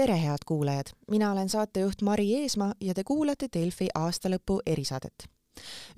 tere, 0.00 0.22
head 0.22 0.38
kuulajad! 0.46 0.86
mina 1.10 1.32
olen 1.32 1.48
saatejuht 1.48 2.02
Mari 2.02 2.34
Eesmaa 2.34 2.74
ja 2.80 2.94
te 2.94 3.02
kuulate 3.04 3.48
Delfi 3.52 3.88
aastalõpu 3.94 4.60
erisaadet. 4.66 5.26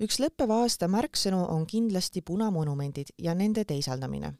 üks 0.03 0.17
lõppeva 0.19 0.57
aasta 0.63 0.87
märksõnu 0.91 1.37
on 1.49 1.63
kindlasti 1.67 2.21
punamonumendid 2.21 3.13
ja 3.17 3.33
nende 3.33 3.63
teisaldamine. 3.65 4.33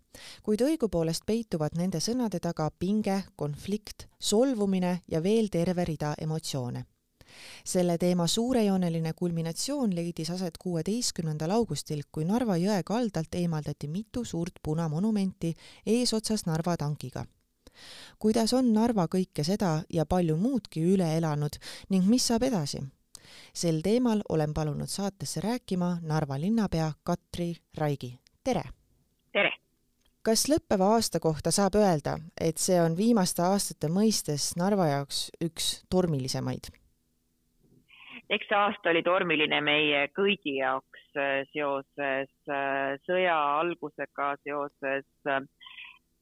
kuid 0.44 0.62
õigupoolest 0.62 1.24
peituvad 1.26 1.78
nende 1.80 2.02
sõnade 2.04 2.42
taga 2.44 2.68
pinge, 2.80 3.24
konflikt, 3.36 4.08
solvumine 4.20 5.02
ja 5.08 5.24
veel 5.24 5.48
terve 5.48 5.86
rida 5.86 6.14
emotsioone 6.18 6.84
selle 7.66 7.98
teema 7.98 8.28
suurejooneline 8.28 9.14
kulminatsioon 9.14 9.96
leidis 9.96 10.30
aset 10.30 10.58
kuueteistkümnendal 10.58 11.52
augustil, 11.52 12.04
kui 12.12 12.26
Narva 12.26 12.58
jõe 12.58 12.84
kaldalt 12.84 13.36
eemaldati 13.36 13.88
mitu 13.88 14.26
suurt 14.26 14.60
punamonumenti 14.64 15.54
eesotsas 15.86 16.46
Narva 16.46 16.78
tankiga 16.78 17.26
kuidas 18.20 18.54
on 18.54 18.74
Narva 18.74 19.08
kõike 19.12 19.44
seda 19.44 19.82
ja 19.94 20.06
palju 20.06 20.38
muudki 20.38 20.84
üle 20.94 21.08
elanud 21.18 21.58
ning 21.90 22.10
mis 22.10 22.28
saab 22.28 22.48
edasi? 22.50 22.84
sel 23.54 23.82
teemal 23.86 24.22
olen 24.30 24.54
palunud 24.54 24.90
saatesse 24.90 25.42
rääkima 25.42 25.98
Narva 26.02 26.40
linnapea 26.40 26.92
Katri 27.04 27.54
Raigi. 27.78 28.14
tere! 28.44 28.64
tere! 29.32 29.52
kas 30.24 30.48
lõppeva 30.50 30.94
aasta 30.96 31.20
kohta 31.20 31.52
saab 31.52 31.76
öelda, 31.76 32.18
et 32.40 32.58
see 32.58 32.80
on 32.82 32.96
viimaste 32.98 33.44
aastate 33.44 33.90
mõistes 33.92 34.54
Narva 34.58 34.88
jaoks 34.88 35.28
üks 35.44 35.74
tormilisemaid? 35.90 36.72
eks 38.30 38.48
see 38.50 38.58
aasta 38.58 38.90
oli 38.94 39.04
tormiline 39.06 39.60
meie 39.62 40.08
kõigi 40.18 40.58
jaoks 40.58 41.04
äh, 41.20 41.44
seoses 41.52 42.32
äh, 42.50 42.96
sõja 43.08 43.36
algusega, 43.60 44.34
seoses 44.48 45.06
äh, 45.28 45.44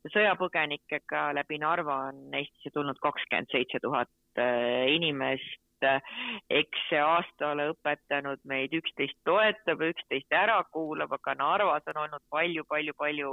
sõjapõgenikega 0.10 1.28
läbi 1.38 1.60
Narva 1.62 1.98
on 2.10 2.34
Eestisse 2.34 2.72
tulnud 2.74 2.98
kakskümmend 3.02 3.52
seitse 3.54 3.82
tuhat 3.84 4.10
äh, 4.40 4.88
inimest. 4.96 5.60
eks 5.82 6.82
see 6.92 7.00
aasta 7.02 7.48
ole 7.56 7.64
õpetanud 7.72 8.44
meid, 8.46 8.74
üksteist 8.78 9.18
toetab, 9.26 9.82
üksteist 9.82 10.30
ära 10.38 10.60
kuulab, 10.70 11.16
aga 11.18 11.34
Narvas 11.40 11.88
on 11.90 12.04
olnud 12.04 12.22
palju-palju-palju 12.30 13.32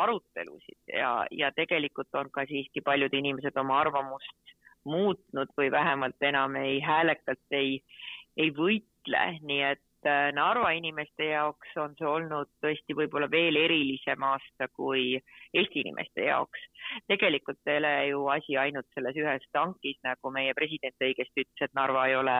arutelusid 0.00 0.94
ja, 0.96 1.26
ja 1.30 1.50
tegelikult 1.52 2.08
on 2.16 2.30
ka 2.32 2.46
siiski 2.48 2.80
paljud 2.80 3.12
inimesed 3.12 3.60
oma 3.60 3.82
arvamust 3.82 4.54
muutnud 4.88 5.52
või 5.58 5.70
vähemalt 5.72 6.24
enam 6.24 6.56
ei 6.56 6.80
häälekalt 6.80 7.56
ei, 7.56 7.78
ei 8.36 8.50
võitle, 8.56 9.24
nii 9.44 9.62
et 9.74 9.84
Narva 10.34 10.70
inimeste 10.76 11.30
jaoks 11.30 11.76
on 11.80 11.94
see 11.98 12.08
olnud 12.08 12.50
tõesti 12.64 12.96
võib-olla 12.96 13.28
veel 13.30 13.56
erilisem 13.56 14.22
aasta 14.22 14.68
kui 14.72 15.14
Eesti 15.54 15.84
inimeste 15.84 16.26
jaoks. 16.28 16.66
tegelikult 17.08 17.60
ei 17.66 17.78
ole 17.78 17.94
ju 18.08 18.26
asi 18.36 18.56
ainult 18.56 18.86
selles 18.94 19.16
ühes 19.16 19.46
tankis, 19.52 19.98
nagu 20.04 20.30
meie 20.30 20.54
president 20.54 21.08
õigesti 21.08 21.46
ütles, 21.46 21.68
et 21.68 21.74
Narva 21.74 22.06
ei 22.08 22.16
ole 22.16 22.38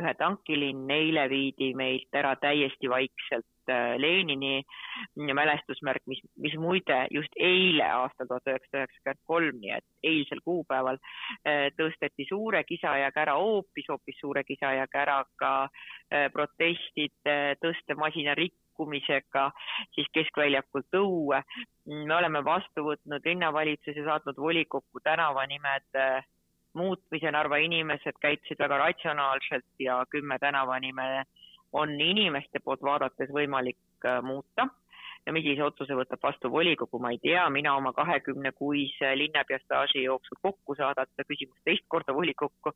ühe 0.00 0.14
tankilinn, 0.18 0.90
eile 0.90 1.28
viidi 1.30 1.74
meilt 1.74 2.20
ära 2.22 2.34
täiesti 2.40 2.90
vaikselt 2.90 3.46
Äh, 3.46 3.53
Lenini 3.98 4.62
mälestusmärk, 5.16 6.02
mis, 6.06 6.20
mis 6.40 6.56
muide 6.60 7.04
just 7.10 7.32
eile, 7.38 7.86
aastal 8.00 8.28
tuhat 8.30 8.50
üheksasada 8.50 8.84
üheksakümmend 8.84 9.22
kolm, 9.30 9.60
nii 9.62 9.72
et 9.76 10.10
eilsel 10.10 10.42
kuupäeval 10.44 10.98
äh, 11.00 11.68
tõsteti 11.78 12.26
suure 12.28 12.64
kisa 12.68 12.96
ja 13.00 13.12
kära, 13.14 13.38
hoopis, 13.40 13.88
hoopis 13.88 14.20
suure 14.20 14.44
kisa 14.44 14.74
ja 14.78 14.86
käraga 14.90 15.54
äh, 15.64 16.28
protestide 16.32 17.38
tõstemasina 17.62 18.36
rikkumisega 18.38 19.48
siis 19.94 20.10
keskväljakult 20.12 21.00
õue. 21.00 21.42
me 21.86 22.14
oleme 22.14 22.44
vastu 22.44 22.84
võtnud 22.84 23.24
linnavalitsus 23.24 23.96
ja 23.96 24.04
saatnud 24.04 24.36
volikokku 24.36 25.00
tänavanimed 25.04 26.00
muutmise, 26.74 27.30
Narva 27.30 27.58
inimesed 27.62 28.18
käitusid 28.20 28.58
väga 28.58 28.78
ratsionaalselt 28.78 29.66
ja 29.78 30.02
kümme 30.10 30.38
tänavanime 30.38 31.24
on 31.74 32.00
inimeste 32.00 32.62
poolt 32.64 32.82
vaadates 32.82 33.30
võimalik 33.34 34.06
äh, 34.06 34.22
muuta. 34.22 34.68
Ja 35.24 35.32
millise 35.32 35.64
otsuse 35.64 35.96
võtab 35.96 36.20
vastu 36.22 36.50
volikogu, 36.52 36.98
ma 37.00 37.14
ei 37.14 37.18
tea, 37.22 37.46
mina 37.48 37.72
oma 37.78 37.94
kahekümne 37.96 38.50
kuise 38.52 39.14
linnapea 39.16 39.56
staaži 39.62 40.02
jooksul 40.04 40.36
kokku 40.42 40.76
saada 40.76 41.06
seda 41.08 41.24
küsimust 41.24 41.64
teist 41.64 41.86
korda 41.88 42.12
volikokku, 42.12 42.74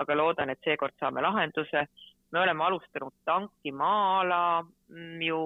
aga 0.00 0.16
loodan, 0.16 0.48
et 0.48 0.64
seekord 0.64 0.96
saame 0.96 1.20
lahenduse 1.20 1.84
me 2.32 2.40
oleme 2.40 2.64
alustanud 2.64 3.12
tanki 3.24 3.72
maa-ala 3.72 4.62
mm, 4.62 5.22
ju 5.22 5.40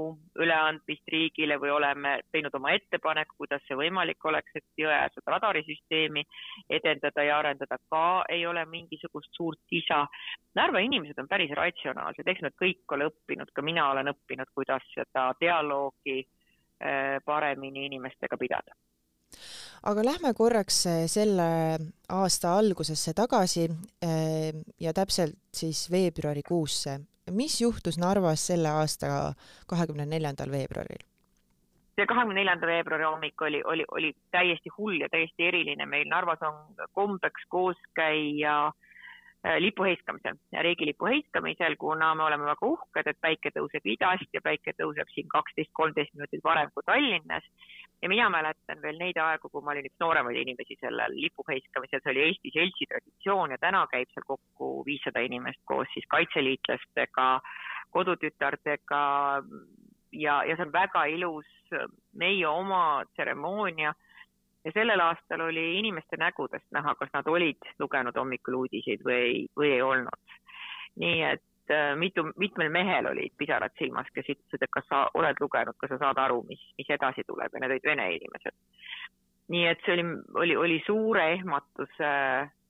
üleandmist 0.45 1.09
riigile 1.13 1.57
või 1.63 1.73
oleme 1.73 2.15
teinud 2.33 2.55
oma 2.59 2.75
ettepaneku, 2.77 3.37
kuidas 3.39 3.65
see 3.69 3.79
võimalik 3.79 4.25
oleks, 4.29 4.53
et 4.61 4.83
jõeäärsed 4.85 5.33
radarisüsteemi 5.35 6.25
edendada 6.79 7.25
ja 7.25 7.39
arendada 7.41 7.79
ka 7.91 8.05
ei 8.29 8.47
ole 8.47 8.65
mingisugust 8.69 9.33
suurt 9.37 9.61
kisa. 9.71 10.05
Narva 10.55 10.85
inimesed 10.85 11.19
on 11.19 11.29
päris 11.29 11.53
ratsionaalsed, 11.57 12.29
eks 12.29 12.45
nad 12.45 12.57
kõik 12.61 12.97
ole 12.97 13.09
õppinud, 13.13 13.53
ka 13.55 13.65
mina 13.65 13.91
olen 13.91 14.13
õppinud, 14.13 14.53
kuidas 14.55 14.85
seda 14.95 15.31
dialoogi 15.41 16.21
äh, 16.25 17.21
paremini 17.25 17.89
inimestega 17.91 18.41
pidada 18.41 18.77
aga 19.91 20.05
lähme 20.05 20.35
korraks 20.37 20.85
eh, 20.87 21.07
selle 21.11 21.49
aasta 22.09 22.55
algusesse 22.59 23.15
tagasi 23.17 23.67
eh, 23.69 24.53
ja 24.81 24.93
täpselt 24.93 25.37
siis 25.53 25.89
veebruarikuusse. 25.91 27.01
mis 27.31 27.61
juhtus 27.61 27.99
Narvas 27.99 28.47
selle 28.47 28.69
aasta 28.69 29.35
kahekümne 29.67 30.07
neljandal 30.07 30.51
veebruaril? 30.51 31.05
see 31.95 32.07
kahekümne 32.11 32.41
neljanda 32.41 32.67
veebruari 32.67 33.05
hommik 33.07 33.43
oli, 33.43 33.61
oli, 33.65 33.85
oli 33.89 34.13
täiesti 34.35 34.73
hull 34.79 35.01
ja 35.01 35.09
täiesti 35.09 35.47
eriline. 35.51 35.87
meil 35.87 36.09
Narvas 36.09 36.43
on 36.43 36.89
kombeks 36.93 37.47
koos 37.49 37.79
käia 37.95 38.57
eh, 39.45 39.61
lipu 39.61 39.85
heiskamisel, 39.85 40.41
riigilipu 40.67 41.07
heiskamisel, 41.07 41.77
kuna 41.79 42.15
me 42.15 42.25
oleme 42.25 42.49
väga 42.51 42.67
uhked, 42.67 43.13
et 43.13 43.21
päike 43.21 43.53
tõuseb 43.59 43.87
idast 43.97 44.29
ja 44.33 44.43
päike 44.43 44.75
tõuseb 44.81 45.13
siin 45.15 45.29
kaksteist, 45.29 45.71
kolmteist 45.73 46.15
minutit 46.15 46.45
varem 46.45 46.73
kui 46.75 46.83
Tallinnas 46.87 47.47
ja 48.05 48.09
mina 48.09 48.27
mäletan 48.31 48.83
veel 48.83 48.99
neid 49.01 49.17
aegu, 49.17 49.49
kui 49.49 49.65
ma 49.65 49.73
olin 49.73 49.87
üks 49.89 50.01
nooremaid 50.03 50.37
inimesi 50.37 50.77
sellel 50.77 51.15
lipuheiskamisel, 51.17 52.03
see 52.05 52.13
oli 52.13 52.25
Eesti 52.27 52.51
seltsi 52.53 52.89
traditsioon 52.91 53.55
ja 53.55 53.59
täna 53.63 53.81
käib 53.93 54.11
seal 54.13 54.27
kokku 54.29 54.69
viissada 54.85 55.23
inimest 55.25 55.63
koos 55.65 55.89
siis 55.95 56.05
kaitseliitlastega, 56.13 57.29
kodutütardega 57.97 59.01
ja, 60.13 60.37
ja 60.45 60.57
see 60.57 60.67
on 60.67 60.75
väga 60.75 61.07
ilus 61.15 61.49
meie 62.21 62.45
oma 62.49 62.83
tseremoonia. 63.15 63.95
Ja 64.65 64.73
sellel 64.73 65.01
aastal 65.05 65.47
oli 65.49 65.65
inimeste 65.79 66.17
nägudest 66.21 66.69
näha, 66.73 66.95
kas 67.01 67.11
nad 67.13 67.27
olid 67.29 67.73
lugenud 67.81 68.17
hommikul 68.17 68.61
uudiseid 68.63 69.03
või 69.05 69.17
ei, 69.17 69.43
või 69.57 69.73
ei 69.79 69.83
olnud. 69.85 70.39
nii 71.01 71.21
et 71.33 71.43
Äh, 71.71 71.97
mitu, 71.97 72.33
mitmel 72.37 72.69
mehel 72.69 73.07
olid 73.07 73.33
pisarad 73.41 73.73
silmas, 73.79 74.09
kes 74.13 74.27
ütlesid, 74.35 74.61
et 74.61 74.71
kas 74.71 74.85
sa 74.85 75.07
oled 75.17 75.39
lugenud, 75.41 75.77
kas 75.81 75.95
sa 75.95 75.97
saad 76.03 76.21
aru, 76.21 76.43
mis, 76.45 76.61
mis 76.77 76.91
edasi 76.93 77.25
tuleb 77.25 77.57
ja 77.57 77.63
need 77.63 77.73
olid 77.73 77.89
vene 77.89 78.05
inimesed. 78.19 78.57
nii 79.49 79.65
et 79.71 79.81
see 79.85 79.95
oli, 79.97 80.05
oli, 80.43 80.57
oli 80.61 80.77
suure 80.85 81.25
ehmatuse 81.39 82.13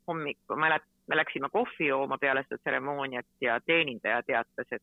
hommik, 0.07 0.39
mälet-, 0.63 0.87
me 1.11 1.19
läksime 1.19 1.51
kohvi 1.51 1.91
jooma 1.91 2.21
peale 2.23 2.47
seda 2.47 2.61
tseremooniat 2.63 3.27
ja 3.43 3.59
teenindaja 3.67 4.23
teatas, 4.23 4.71
et 4.71 4.83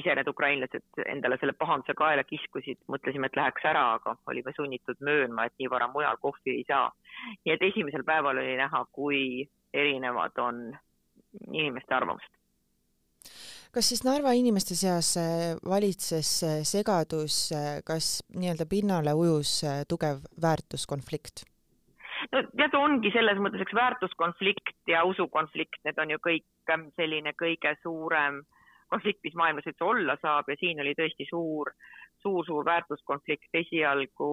ise 0.00 0.16
need 0.16 0.32
ukrainlased 0.32 1.04
endale 1.04 1.36
selle 1.40 1.52
pahanduse 1.52 1.92
kaela 1.96 2.24
kiskusid, 2.24 2.80
mõtlesime, 2.88 3.28
et 3.28 3.36
läheks 3.36 3.68
ära, 3.68 3.86
aga 4.00 4.16
olime 4.32 4.56
sunnitud 4.56 5.04
möönma, 5.04 5.44
et 5.44 5.60
nii 5.60 5.68
vara 5.76 5.92
mujal 5.92 6.16
kohvi 6.24 6.56
ei 6.56 6.64
saa. 6.68 6.88
nii 7.44 7.52
et 7.52 7.70
esimesel 7.72 8.04
päeval 8.04 8.40
oli 8.40 8.56
näha, 8.56 8.86
kui 8.92 9.50
erinevad 9.72 10.40
on 10.40 10.70
inimeste 11.52 12.00
arvamused 12.00 12.41
kas 13.72 13.88
siis 13.88 14.02
Narva 14.04 14.34
inimeste 14.36 14.76
seas 14.76 15.14
äh, 15.16 15.54
valitses 15.68 16.32
äh, 16.44 16.58
segadus, 16.68 17.36
äh, 17.56 17.80
kas 17.86 18.20
nii-öelda 18.36 18.66
pinnale 18.68 19.14
ujus 19.16 19.62
tugev 19.88 20.22
väärtuskonflikt? 20.42 21.46
no 22.32 22.42
tead, 22.52 22.74
ongi 22.78 23.10
selles 23.14 23.40
mõttes 23.42 23.64
üks 23.64 23.74
väärtuskonflikt 23.76 24.92
ja 24.92 25.02
usukonflikt, 25.08 25.80
need 25.86 25.98
on 25.98 26.12
ju 26.14 26.20
kõik 26.22 26.74
ähm, 26.74 26.88
selline 26.96 27.32
kõige 27.38 27.74
suurem 27.82 28.42
konflikt, 28.92 29.22
mis 29.24 29.36
maailmas 29.38 29.66
üldse 29.66 29.84
olla 29.88 30.18
saab. 30.20 30.50
Ja 30.52 30.58
siin 30.60 30.80
oli 30.84 30.92
tõesti 30.98 31.26
suur, 31.28 31.72
suur-suur 32.22 32.66
väärtuskonflikt 32.68 33.60
esialgu, 33.62 34.32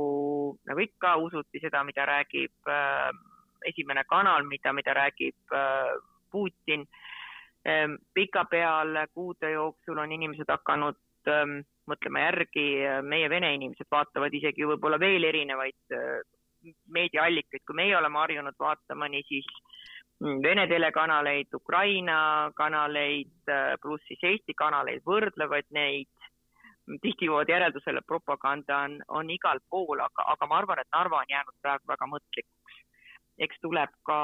nagu 0.68 0.84
ikka, 0.84 1.16
usuti 1.24 1.64
seda, 1.64 1.86
mida 1.88 2.06
räägib 2.10 2.72
äh, 2.72 3.08
esimene 3.72 4.04
kanal, 4.12 4.46
mida, 4.52 4.76
mida 4.76 4.96
räägib 5.00 5.56
äh, 5.56 5.96
Putin. 6.32 6.86
äh, 6.86 7.19
Ehm, 7.68 7.96
pikapeale 8.14 9.08
kuude 9.14 9.52
jooksul 9.52 9.98
on 9.98 10.12
inimesed 10.16 10.48
hakanud 10.48 11.00
mõtlema 11.90 12.22
järgi, 12.24 12.66
meie 13.04 13.30
vene 13.30 13.54
inimesed 13.58 13.90
vaatavad 13.92 14.34
isegi 14.34 14.68
võib-olla 14.70 15.00
veel 15.02 15.28
erinevaid 15.28 15.98
meediaallikaid, 16.96 17.64
kui 17.66 17.76
meie 17.76 17.98
oleme 17.98 18.20
harjunud 18.20 18.56
vaatama, 18.60 19.08
niisiis 19.12 19.48
mm, 20.20 20.40
Vene 20.44 20.68
telekanaleid, 20.68 21.52
Ukraina 21.56 22.52
kanaleid 22.56 23.52
pluss 23.82 24.08
siis 24.08 24.24
Eesti 24.32 24.56
kanaleid, 24.56 25.04
võrdlevad 25.06 25.70
neid. 25.76 26.10
tihti 27.02 27.28
jõuavad 27.28 27.50
järeldusele, 27.52 28.02
propaganda 28.02 28.78
on, 28.88 28.96
on 29.20 29.30
igal 29.30 29.60
pool, 29.70 30.00
aga, 30.02 30.24
aga 30.34 30.48
ma 30.50 30.58
arvan, 30.58 30.80
et 30.82 30.88
Narva 30.96 31.20
on 31.20 31.30
jäänud 31.30 31.56
praegu 31.62 31.86
väga 31.88 32.08
mõtlikuks 32.10 32.80
eks 33.40 33.62
tuleb 33.64 33.92
ka 34.08 34.20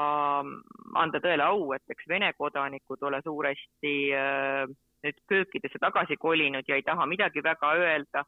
anda 1.00 1.20
tõele 1.24 1.44
au, 1.46 1.70
et 1.76 1.94
eks 1.94 2.08
Vene 2.08 2.32
kodanikud 2.38 3.02
ole 3.08 3.20
suuresti 3.24 3.94
äh, 4.14 4.64
nüüd 5.04 5.20
köökidesse 5.28 5.80
tagasi 5.82 6.16
kolinud 6.20 6.68
ja 6.68 6.78
ei 6.78 6.84
taha 6.86 7.06
midagi 7.06 7.44
väga 7.44 7.72
öelda, 7.80 8.24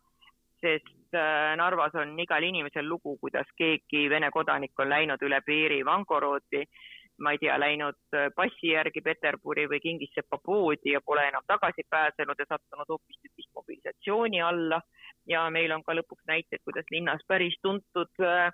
sest 0.63 1.17
äh, 1.17 1.57
Narvas 1.61 1.97
on 1.99 2.15
igal 2.21 2.45
inimesel 2.45 2.89
lugu, 2.89 3.17
kuidas 3.21 3.49
keegi 3.59 4.09
Vene 4.11 4.31
kodanik 4.35 4.79
on 4.79 4.91
läinud 4.93 5.23
üle 5.23 5.41
piiri 5.47 5.85
Vangoroodi, 5.87 6.65
ma 7.25 7.33
ei 7.35 7.41
tea, 7.43 7.57
läinud 7.59 7.99
äh, 8.15 8.31
passi 8.37 8.73
järgi 8.73 9.03
Peterburi 9.05 9.67
või 9.71 9.83
Kingissepa 9.83 10.39
poodi 10.45 10.95
ja 10.95 11.03
pole 11.05 11.27
enam 11.29 11.45
tagasi 11.47 11.85
pääsenud 11.91 12.39
ja 12.39 12.47
sattunud 12.49 12.95
hoopistükkis 12.95 13.51
mobilisatsiooni 13.55 14.43
alla. 14.43 14.81
ja 15.29 15.43
meil 15.51 15.73
on 15.75 15.83
ka 15.85 15.93
lõpuks 15.93 16.25
näiteid, 16.27 16.63
kuidas 16.65 16.87
linnas 16.91 17.21
päris 17.29 17.59
tuntud 17.63 18.09
Äh, 18.23 18.51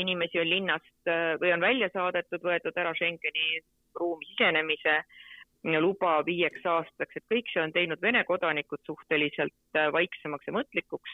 inimesi 0.00 0.40
on 0.40 0.48
linnast 0.48 1.08
äh, 1.08 1.36
või 1.40 1.52
on 1.52 1.60
välja 1.60 1.88
saadetud, 1.92 2.42
võetud 2.42 2.76
ära 2.76 2.94
Schengeni 2.96 3.60
ruumi 3.94 4.24
sisenemise 4.32 5.02
luba 5.82 6.20
viieks 6.24 6.62
aastaks, 6.64 7.16
et 7.16 7.24
kõik 7.32 7.48
see 7.50 7.62
on 7.62 7.72
teinud 7.74 8.00
Vene 8.02 8.22
kodanikud 8.24 8.80
suhteliselt 8.86 9.76
äh, 9.76 9.90
vaiksemaks 9.92 10.46
ja 10.46 10.56
mõtlikuks. 10.56 11.10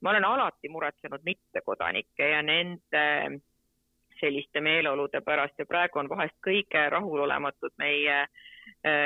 ma 0.00 0.10
olen 0.10 0.24
alati 0.24 0.68
muretsenud 0.68 1.22
mittekodanikke 1.24 2.28
ja 2.28 2.42
nende 2.42 3.40
selliste 4.20 4.60
meeleolude 4.60 5.20
pärast 5.20 5.58
ja 5.58 5.64
praegu 5.66 5.98
on 5.98 6.08
vahest 6.08 6.36
kõige 6.44 6.88
rahulolematud 6.90 7.72
meie 7.78 8.26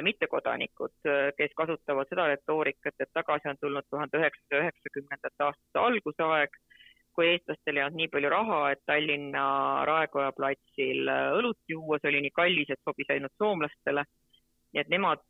mittekodanikud, 0.03 0.93
kes 1.37 1.53
kasutavad 1.57 2.09
seda 2.09 2.27
retoorikat, 2.27 2.95
et 2.99 3.11
tagasi 3.13 3.49
on 3.49 3.59
tulnud 3.61 3.87
tuhande 3.91 4.19
üheksasaja 4.19 4.63
üheksakümnendate 4.63 5.45
aastate 5.45 5.83
algusaeg 5.83 6.57
kui 7.15 7.29
eestlastel 7.33 7.79
ei 7.79 7.85
olnud 7.85 8.01
nii 8.01 8.11
palju 8.13 8.31
raha, 8.33 8.61
et 8.73 8.83
Tallinna 8.87 9.45
Raekoja 9.89 10.33
platsil 10.37 11.11
õlut 11.11 11.61
juua, 11.69 11.99
see 12.01 12.11
oli 12.13 12.25
nii 12.27 12.35
kallis, 12.37 12.71
et 12.71 12.83
sobis 12.87 13.11
ainult 13.15 13.35
soomlastele. 13.39 14.05
nii 14.71 14.81
et 14.81 14.91
nemad 14.93 15.23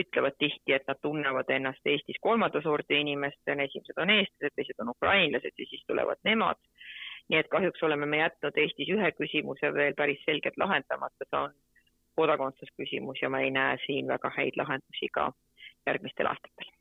ütlevad 0.00 0.38
tihti, 0.40 0.72
et 0.72 0.86
nad 0.88 0.96
tunnevad 1.04 1.50
ennast 1.52 1.84
Eestis 1.92 2.16
kolmanda 2.24 2.62
sordi 2.64 3.00
inimestena, 3.02 3.66
esimesed 3.68 4.00
on 4.00 4.10
eestlased, 4.14 4.54
teised 4.56 4.80
on 4.80 4.94
ukrainlased 4.94 5.52
ja 5.58 5.66
siis 5.68 5.84
tulevad 5.86 6.22
nemad. 6.24 6.56
nii 7.28 7.38
et 7.38 7.50
kahjuks 7.52 7.82
oleme 7.84 8.06
me 8.06 8.22
jätnud 8.22 8.56
Eestis 8.56 8.88
ühe 8.96 9.12
küsimuse 9.12 9.74
veel 9.74 9.94
päris 9.94 10.24
selgelt 10.24 10.56
lahendamata, 10.56 11.28
see 11.28 11.42
on 11.42 11.52
kodakondsusküsimus 12.16 13.22
ja 13.22 13.28
ma 13.28 13.44
ei 13.44 13.50
näe 13.50 13.76
siin 13.84 14.08
väga 14.08 14.32
häid 14.38 14.56
lahendusi 14.56 15.12
ka 15.12 15.32
järgmistel 15.86 16.32
aastatel 16.32 16.77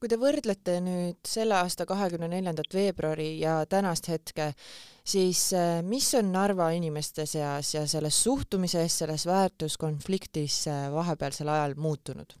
kui 0.00 0.08
te 0.10 0.18
võrdlete 0.20 0.78
nüüd 0.84 1.20
selle 1.26 1.58
aasta 1.60 1.86
kahekümne 1.88 2.28
neljandat 2.32 2.74
veebruari 2.74 3.32
ja 3.40 3.60
tänast 3.70 4.08
hetke, 4.12 4.52
siis 5.04 5.50
äh, 5.56 5.80
mis 5.86 6.08
on 6.18 6.32
Narva 6.32 6.70
inimeste 6.76 7.26
seas 7.26 7.74
ja 7.74 7.86
selles 7.90 8.22
suhtumises, 8.24 8.98
selles 9.02 9.26
väärtuskonfliktis 9.28 10.66
äh, 10.68 10.86
vahepealsel 10.94 11.48
ajal 11.48 11.76
muutunud? 11.76 12.38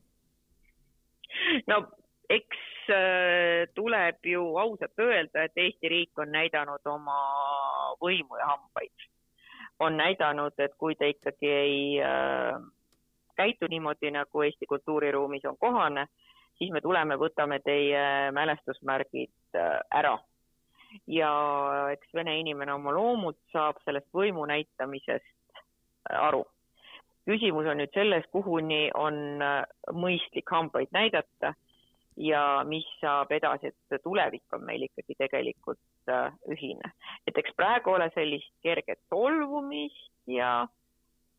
no 1.66 1.82
eks 2.30 2.90
äh, 2.90 3.68
tuleb 3.74 4.26
ju 4.26 4.42
ausalt 4.56 4.98
öelda, 4.98 5.44
et 5.44 5.56
Eesti 5.56 5.88
riik 5.88 6.18
on 6.18 6.32
näidanud 6.32 6.86
oma 6.86 7.20
võimu 8.02 8.38
ja 8.38 8.52
hambaid. 8.54 9.08
on 9.80 9.96
näidanud, 9.96 10.52
et 10.60 10.74
kui 10.76 10.94
ta 10.94 11.08
ikkagi 11.08 11.48
ei 11.48 11.76
äh, 12.04 12.60
käitu 13.36 13.66
niimoodi, 13.70 14.10
nagu 14.12 14.42
Eesti 14.42 14.66
kultuuriruumis 14.68 15.44
on 15.48 15.56
kohane, 15.58 16.06
siis 16.60 16.72
me 16.72 16.82
tuleme, 16.84 17.16
võtame 17.20 17.60
teie 17.64 18.30
mälestusmärgid 18.36 19.56
äh, 19.56 19.78
ära. 20.02 20.18
ja 21.06 21.30
eks 21.92 22.08
vene 22.14 22.32
inimene 22.40 22.72
oma 22.74 22.90
loomult 22.90 23.38
saab 23.52 23.78
sellest 23.84 24.08
võimu 24.14 24.44
näitamisest 24.50 25.56
äh, 25.56 26.20
aru. 26.28 26.44
küsimus 27.24 27.68
on 27.70 27.80
nüüd 27.80 27.94
selles, 27.94 28.26
kuhuni 28.34 28.90
on 28.94 29.42
äh, 29.42 29.64
mõistlik 29.94 30.50
hambaid 30.50 30.92
näidata 30.92 31.54
ja 32.20 32.64
mis 32.68 32.88
saab 33.00 33.30
edasi, 33.32 33.70
et 33.70 34.02
tulevik 34.04 34.52
on 34.52 34.66
meil 34.66 34.82
ikkagi 34.84 35.16
tegelikult 35.16 36.10
ühine. 36.50 36.92
et 37.26 37.38
eks 37.38 37.54
praegu 37.56 37.94
ole 37.94 38.10
sellist 38.14 38.52
kerget 38.62 39.00
solvumist 39.08 40.10
ja 40.26 40.66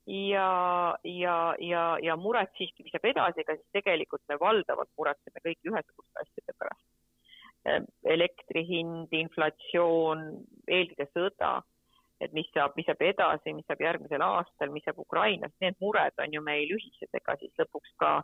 ja, 0.07 0.95
ja, 1.03 1.55
ja, 1.59 1.97
ja 2.01 2.15
muret 2.17 2.51
siiski, 2.57 2.85
jääb 2.89 3.05
edasi, 3.11 3.43
ega 3.43 3.55
siis 3.57 3.77
tegelikult 3.77 4.23
me 4.29 4.39
valdavalt 4.41 4.89
muretseme 4.97 5.43
kõik 5.45 5.71
ühesuguste 5.71 6.23
asjade 6.23 6.55
pärast. 6.57 6.87
Ehm, 7.69 7.85
elektri 8.09 8.63
hind, 8.65 9.11
inflatsioon, 9.13 10.23
eelkõige 10.67 11.07
sõda, 11.13 11.59
et 12.21 12.33
mis 12.33 12.49
saab, 12.53 12.73
mis 12.77 12.87
saab 12.89 13.01
edasi, 13.05 13.53
mis 13.53 13.67
saab 13.69 13.81
järgmisel 13.81 14.23
aastal, 14.25 14.71
mis 14.73 14.85
saab 14.85 15.01
Ukrainas, 15.01 15.53
need 15.61 15.77
mured 15.81 16.17
on 16.21 16.33
ju 16.33 16.41
meil 16.45 16.73
ühised, 16.73 17.09
ega 17.13 17.37
siis 17.41 17.53
lõpuks 17.61 17.93
ka 18.01 18.21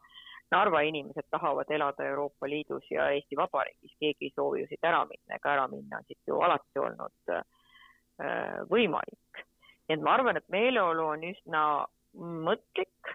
Narva 0.47 0.79
inimesed 0.87 1.27
tahavad 1.29 1.67
elada 1.75 2.05
Euroopa 2.07 2.47
Liidus 2.47 2.85
ja 2.89 3.09
Eesti 3.11 3.35
Vabariigis, 3.35 3.91
keegi 3.99 4.29
ei 4.29 4.33
soovi 4.33 4.61
ju 4.61 4.69
siit 4.69 4.85
ära 4.87 5.01
minna, 5.09 5.35
ega 5.35 5.51
ära 5.57 5.65
minna 5.67 5.99
on 5.99 6.07
siit 6.07 6.21
ju 6.29 6.39
alati 6.39 6.79
olnud 6.79 7.33
äh, 7.35 8.61
võimalik 8.71 9.43
nii 9.87 9.95
et 9.95 10.03
ma 10.03 10.13
arvan, 10.17 10.37
et 10.37 10.49
meeleolu 10.51 11.05
on 11.13 11.23
üsna 11.23 11.63
mõtlik 12.17 13.13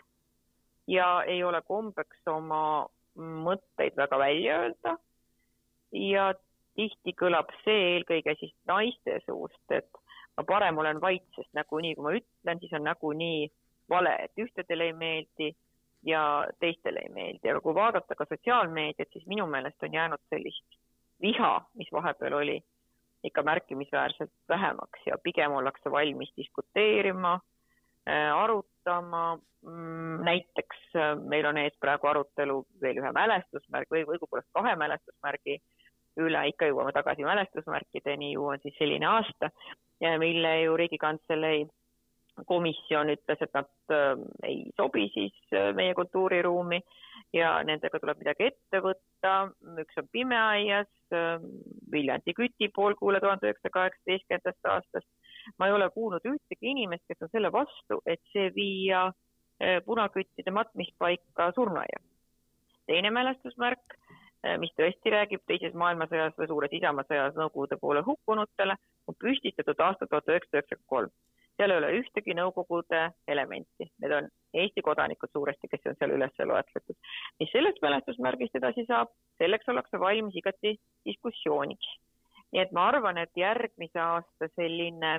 ja 0.88 1.22
ei 1.28 1.42
ole 1.44 1.60
kombeks 1.68 2.26
oma 2.32 2.88
mõtteid 3.16 3.96
väga 3.96 4.18
välja 4.18 4.60
öelda. 4.64 4.96
ja 5.92 6.32
tihti 6.74 7.12
kõlab 7.12 7.50
see 7.64 7.80
eelkõige 7.94 8.34
siis 8.40 8.54
naiste 8.66 9.18
suust, 9.26 9.64
et 9.70 9.88
ma 10.36 10.44
parem 10.48 10.78
olen 10.78 11.00
vait, 11.00 11.24
sest 11.36 11.50
nagunii, 11.52 11.94
kui 11.94 12.04
ma 12.06 12.14
ütlen, 12.16 12.60
siis 12.60 12.72
on 12.72 12.86
nagunii 12.88 13.50
vale, 13.92 14.14
et 14.24 14.40
ühtedele 14.40 14.88
ei 14.88 14.94
meeldi 14.96 15.50
ja 16.08 16.22
teistele 16.60 17.04
ei 17.04 17.12
meeldi, 17.12 17.50
aga 17.50 17.60
kui 17.60 17.74
vaadata 17.76 18.16
ka 18.16 18.24
sotsiaalmeediat, 18.28 19.12
siis 19.12 19.26
minu 19.26 19.46
meelest 19.46 19.84
on 19.84 19.92
jäänud 19.92 20.22
sellist 20.32 20.80
viha, 21.20 21.52
mis 21.74 21.92
vahepeal 21.92 22.40
oli 22.40 22.56
ikka 23.24 23.42
märkimisväärselt 23.42 24.32
vähemaks 24.48 25.06
ja 25.06 25.18
pigem 25.22 25.52
ollakse 25.52 25.90
valmis 25.90 26.32
diskuteerima, 26.36 27.40
äh, 28.08 28.36
arutama. 28.36 29.38
Mm, 29.66 30.24
näiteks 30.26 30.78
äh, 30.96 31.12
meil 31.28 31.46
on 31.46 31.58
ees 31.58 31.74
praegu 31.80 32.08
arutelu 32.10 32.64
veel 32.82 32.98
ühe 32.98 33.12
mälestusmärgi 33.14 33.92
või 33.94 34.16
õigupoolest 34.16 34.48
kahe 34.58 34.72
mälestusmärgi 34.76 35.60
üle, 36.18 36.40
ikka 36.50 36.66
jõuame 36.66 36.90
tagasi 36.92 37.22
mälestusmärkideni, 37.24 38.32
ju 38.34 38.48
on 38.50 38.58
siis 38.62 38.74
selline 38.76 39.06
aasta, 39.06 39.48
mille 40.18 40.50
ju 40.64 40.74
Riigikantselei 40.76 41.62
komisjon 42.46 43.14
ütles, 43.14 43.38
et 43.40 43.54
nad 43.54 43.94
äh, 43.94 44.26
ei 44.50 44.58
sobi 44.76 45.06
siis 45.14 45.56
meie 45.78 45.94
kultuuriruumi 45.94 46.82
ja 47.36 47.52
nendega 47.66 48.00
tuleb 48.00 48.20
midagi 48.20 48.48
ette 48.50 48.80
võtta. 48.84 49.32
üks 49.82 49.98
on 50.00 50.08
Pimeaias, 50.12 50.90
ähm, 51.16 51.48
Viljandi 51.92 52.34
Küti 52.36 52.68
poolkuule 52.74 53.20
tuhande 53.20 53.48
üheksasaja 53.48 53.76
kaheksateistkümnendast 53.78 54.70
aastast. 54.74 55.08
ma 55.58 55.66
ei 55.66 55.72
ole 55.72 55.90
kuulnud 55.90 56.24
ühtegi 56.28 56.70
inimest, 56.74 57.04
kes 57.08 57.22
on 57.22 57.32
selle 57.32 57.52
vastu, 57.52 58.00
et 58.06 58.20
see 58.32 58.50
viia 58.54 59.06
äh, 59.08 59.80
punaküttide 59.84 60.50
matmispaika 60.50 61.52
surnuaia. 61.54 62.00
teine 62.86 63.10
mälestusmärk, 63.10 63.98
äh, 64.46 64.58
mis 64.58 64.74
tõesti 64.78 65.16
räägib 65.16 65.44
teises 65.46 65.74
maailmasõjas 65.74 66.36
või 66.38 66.50
suures 66.52 66.80
isamaasõjas 66.80 67.34
Nõukogude 67.40 67.80
poole 67.80 68.04
hukkunutele, 68.06 68.76
on 69.08 69.14
püstitatud 69.18 69.80
aastal 69.80 70.08
tuhat 70.08 70.28
üheksasada 70.28 70.60
üheksakümmend 70.60 70.88
kolm 70.96 71.12
seal 71.56 71.70
ei 71.70 71.78
ole 71.78 71.90
ühtegi 72.00 72.34
Nõukogude 72.36 73.02
elementi, 73.28 73.88
need 74.00 74.14
on 74.16 74.28
Eesti 74.54 74.82
kodanikud 74.84 75.32
suuresti, 75.32 75.68
kes 75.68 75.86
on 75.88 75.98
seal 75.98 76.14
üles 76.16 76.32
loetletud. 76.44 76.96
mis 77.40 77.52
sellest 77.52 77.82
mälestusmärgist 77.82 78.56
edasi 78.60 78.84
saab, 78.88 79.12
selleks 79.40 79.68
ollakse 79.68 80.00
valmis 80.00 80.36
igati 80.36 80.76
diskussiooniks. 81.08 81.92
nii 82.52 82.62
et 82.62 82.72
ma 82.72 82.88
arvan, 82.88 83.18
et 83.18 83.30
järgmise 83.36 84.00
aasta 84.00 84.48
selline 84.56 85.12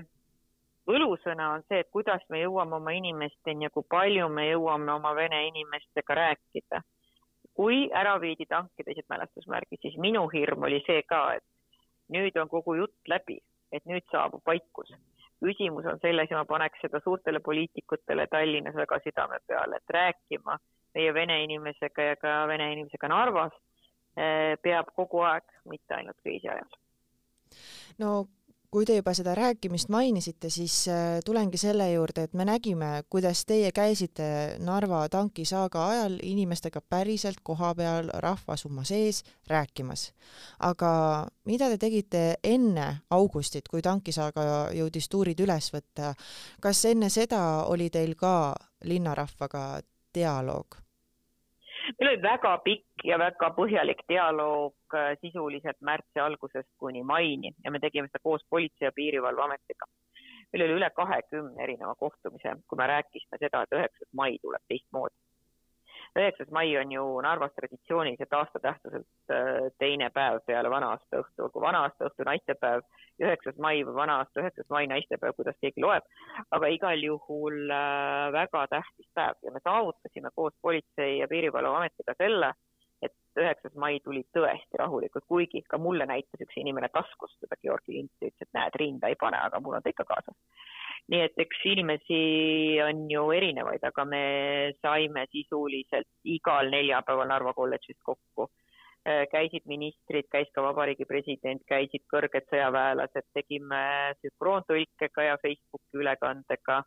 võlusõna 0.88 1.54
on 1.56 1.64
see, 1.68 1.80
et 1.80 1.90
kuidas 1.90 2.22
me 2.30 2.42
jõuame 2.44 2.76
oma 2.76 2.92
inimesteni 2.92 3.66
ja 3.66 3.70
kui 3.70 3.86
palju 3.90 4.30
me 4.30 4.50
jõuame 4.50 4.92
oma 4.94 5.16
vene 5.16 5.48
inimestega 5.48 6.20
rääkida. 6.22 6.82
kui 7.54 7.90
ära 7.94 8.18
viidi 8.22 8.46
tanki 8.50 8.84
teised 8.84 9.06
mälestusmärgid, 9.10 9.80
siis 9.82 9.98
minu 9.98 10.28
hirm 10.28 10.64
oli 10.64 10.82
see 10.88 11.02
ka, 11.06 11.36
et 11.38 11.44
nüüd 12.10 12.38
on 12.42 12.50
kogu 12.50 12.76
jutt 12.76 13.08
läbi, 13.08 13.38
et 13.72 13.86
nüüd 13.86 14.06
saabub 14.12 14.42
vaikus 14.46 14.90
küsimus 15.44 15.88
on 15.90 16.00
selles 16.02 16.32
ja 16.32 16.40
ma 16.40 16.46
paneks 16.50 16.82
seda 16.86 17.02
suurtele 17.04 17.40
poliitikutele 17.44 18.28
Tallinnas 18.32 18.76
väga 18.80 19.00
südame 19.04 19.40
peale, 19.48 19.80
et 19.80 19.96
rääkima 19.98 20.58
meie 20.96 21.14
vene 21.14 21.40
inimesega 21.44 22.10
ja 22.12 22.16
ka 22.22 22.36
vene 22.48 22.72
inimesega 22.76 23.10
Narvas 23.12 23.54
eh, 24.18 24.56
peab 24.64 24.94
kogu 24.96 25.24
aeg, 25.28 25.46
mitte 25.70 26.00
ainult 26.00 26.20
kriisi 26.24 26.50
ajal. 26.50 26.80
no 28.00 28.14
kui 28.74 28.88
te 28.90 28.96
juba 28.98 29.14
seda 29.14 29.36
rääkimist 29.38 29.92
mainisite, 29.94 30.50
siis 30.50 30.88
äh, 30.90 31.20
tulengi 31.26 31.60
selle 31.62 31.92
juurde, 31.92 32.26
et 32.26 32.34
me 32.34 32.46
nägime, 32.50 33.04
kuidas 33.10 33.44
teie 33.46 33.70
käisite 33.72 34.26
Narva 34.66 35.04
tankisaaga 35.14 35.86
ajal 35.92 36.18
inimestega 36.26 36.82
päriselt 36.82 37.44
kohapeal 37.46 38.10
rahvasumma 38.26 38.84
sees 38.84 39.22
rääkimas. 39.48 40.08
aga 40.60 40.94
mida 41.46 41.70
te 41.70 41.78
tegite 41.78 42.24
enne 42.44 42.88
augustit, 43.10 43.70
kui 43.70 43.82
tankisaaga 43.82 44.46
jõudis 44.74 45.10
tuurid 45.10 45.40
üles 45.46 45.70
võtta? 45.74 46.16
kas 46.62 46.86
enne 46.86 47.10
seda 47.14 47.44
oli 47.70 47.90
teil 47.90 48.16
ka 48.16 48.56
linnarahvaga 48.90 49.82
dialoog? 50.16 50.83
Meil 52.00 52.10
oli 52.12 52.22
väga 52.22 52.54
pikk 52.66 53.06
ja 53.10 53.18
väga 53.20 53.50
põhjalik 53.58 54.04
dialoog 54.10 54.96
äh, 54.98 55.14
sisuliselt 55.22 55.80
märtsi 55.82 56.20
algusest 56.20 56.70
kuni 56.80 57.04
maini 57.04 57.54
ja 57.66 57.72
me 57.72 57.80
tegime 57.80 58.08
seda 58.08 58.24
koos 58.24 58.46
Politsei- 58.50 58.90
ja 58.90 58.92
Piirivalveametiga. 58.96 59.90
meil 60.54 60.66
oli 60.66 60.80
üle 60.80 60.90
kahekümne 60.96 61.64
erineva 61.64 61.96
kohtumise, 61.96 62.56
kui 62.68 62.78
me 62.78 62.88
rääkisime 62.88 63.40
seda, 63.40 63.64
et 63.64 63.78
üheksas 63.80 64.10
mai 64.14 64.38
tuleb 64.42 64.62
teistmoodi 64.70 65.16
üheksas 66.20 66.50
mai 66.52 66.68
on 66.78 66.92
ju 66.92 67.04
Narvas 67.26 67.54
traditsiooniliselt 67.58 68.34
aastatähtsuselt 68.38 69.34
äh, 69.34 69.70
teine 69.82 70.10
päev 70.14 70.42
peale 70.48 70.70
vana-aasta 70.70 71.22
õhtu, 71.24 71.48
olgu 71.48 71.62
vana-aasta 71.62 72.10
õhtu 72.10 72.28
naistepäev, 72.28 72.84
üheksas 73.24 73.58
mai 73.62 73.82
või 73.88 73.96
vana-aasta 74.02 74.44
üheksas 74.44 74.70
mai 74.74 74.86
naistepäev, 74.92 75.36
kuidas 75.38 75.58
keegi 75.62 75.82
loeb, 75.82 76.06
aga 76.52 76.70
igal 76.76 77.06
juhul 77.08 77.64
äh, 77.66 78.28
väga 78.36 78.68
tähtis 78.76 79.10
päev. 79.18 79.40
Ja 79.44 79.56
me 79.56 79.64
saavutasime 79.64 80.34
koos 80.36 80.54
Politsei- 80.62 81.18
ja 81.20 81.28
Piirivalveametiga 81.32 82.18
selle, 82.18 82.54
üheksas 83.40 83.74
mai 83.80 84.00
tuli 84.04 84.24
tõesti 84.36 84.80
rahulikult, 84.80 85.26
kuigi 85.28 85.64
ka 85.70 85.80
mulle 85.82 86.06
näitas 86.10 86.46
üks 86.46 86.60
inimene 86.62 86.90
taskust 86.94 87.40
seda 87.40 87.58
Georgi 87.62 87.98
linti, 87.98 88.30
ütles, 88.30 88.46
et 88.46 88.58
näed, 88.58 88.78
rinda 88.80 89.10
ei 89.10 89.20
pane, 89.20 89.40
aga 89.40 89.62
mul 89.64 89.80
on 89.80 89.86
ta 89.86 89.94
ikka 89.94 90.06
kaasas 90.10 90.38
nii 91.12 91.22
et 91.26 91.40
eks 91.44 91.64
inimesi 91.68 92.20
on 92.84 93.06
ju 93.12 93.24
erinevaid, 93.36 93.84
aga 93.84 94.06
me 94.08 94.26
saime 94.82 95.26
sisuliselt 95.32 96.08
igal 96.24 96.72
neljapäeval 96.72 97.28
Narva 97.28 97.54
kolledžis 97.58 98.00
kokku. 98.08 98.48
Äh, 99.04 99.26
käisid 99.28 99.66
ministrid, 99.68 100.30
käis 100.32 100.48
ka 100.56 100.64
vabariigi 100.64 101.04
president, 101.04 101.60
käisid 101.68 102.06
kõrged 102.12 102.46
sõjaväelased, 102.48 103.26
tegime 103.36 103.82
sünkroontõlkega 104.22 105.26
ja 105.28 105.34
Facebooki 105.42 106.00
ülekandega, 106.00 106.78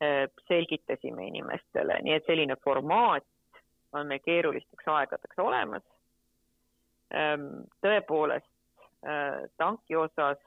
äh, 0.00 0.22
selgitasime 0.48 1.28
inimestele, 1.28 1.98
nii 2.06 2.16
et 2.16 2.30
selline 2.30 2.56
formaat 2.64 3.26
on 3.92 4.06
meil 4.06 4.22
keerulisteks 4.24 4.88
aegadeks 4.88 5.38
olemas. 5.42 5.82
Ähm, 7.14 7.66
tõepoolest 7.82 8.50
äh, 9.02 9.48
tanki 9.58 9.96
osas 9.98 10.38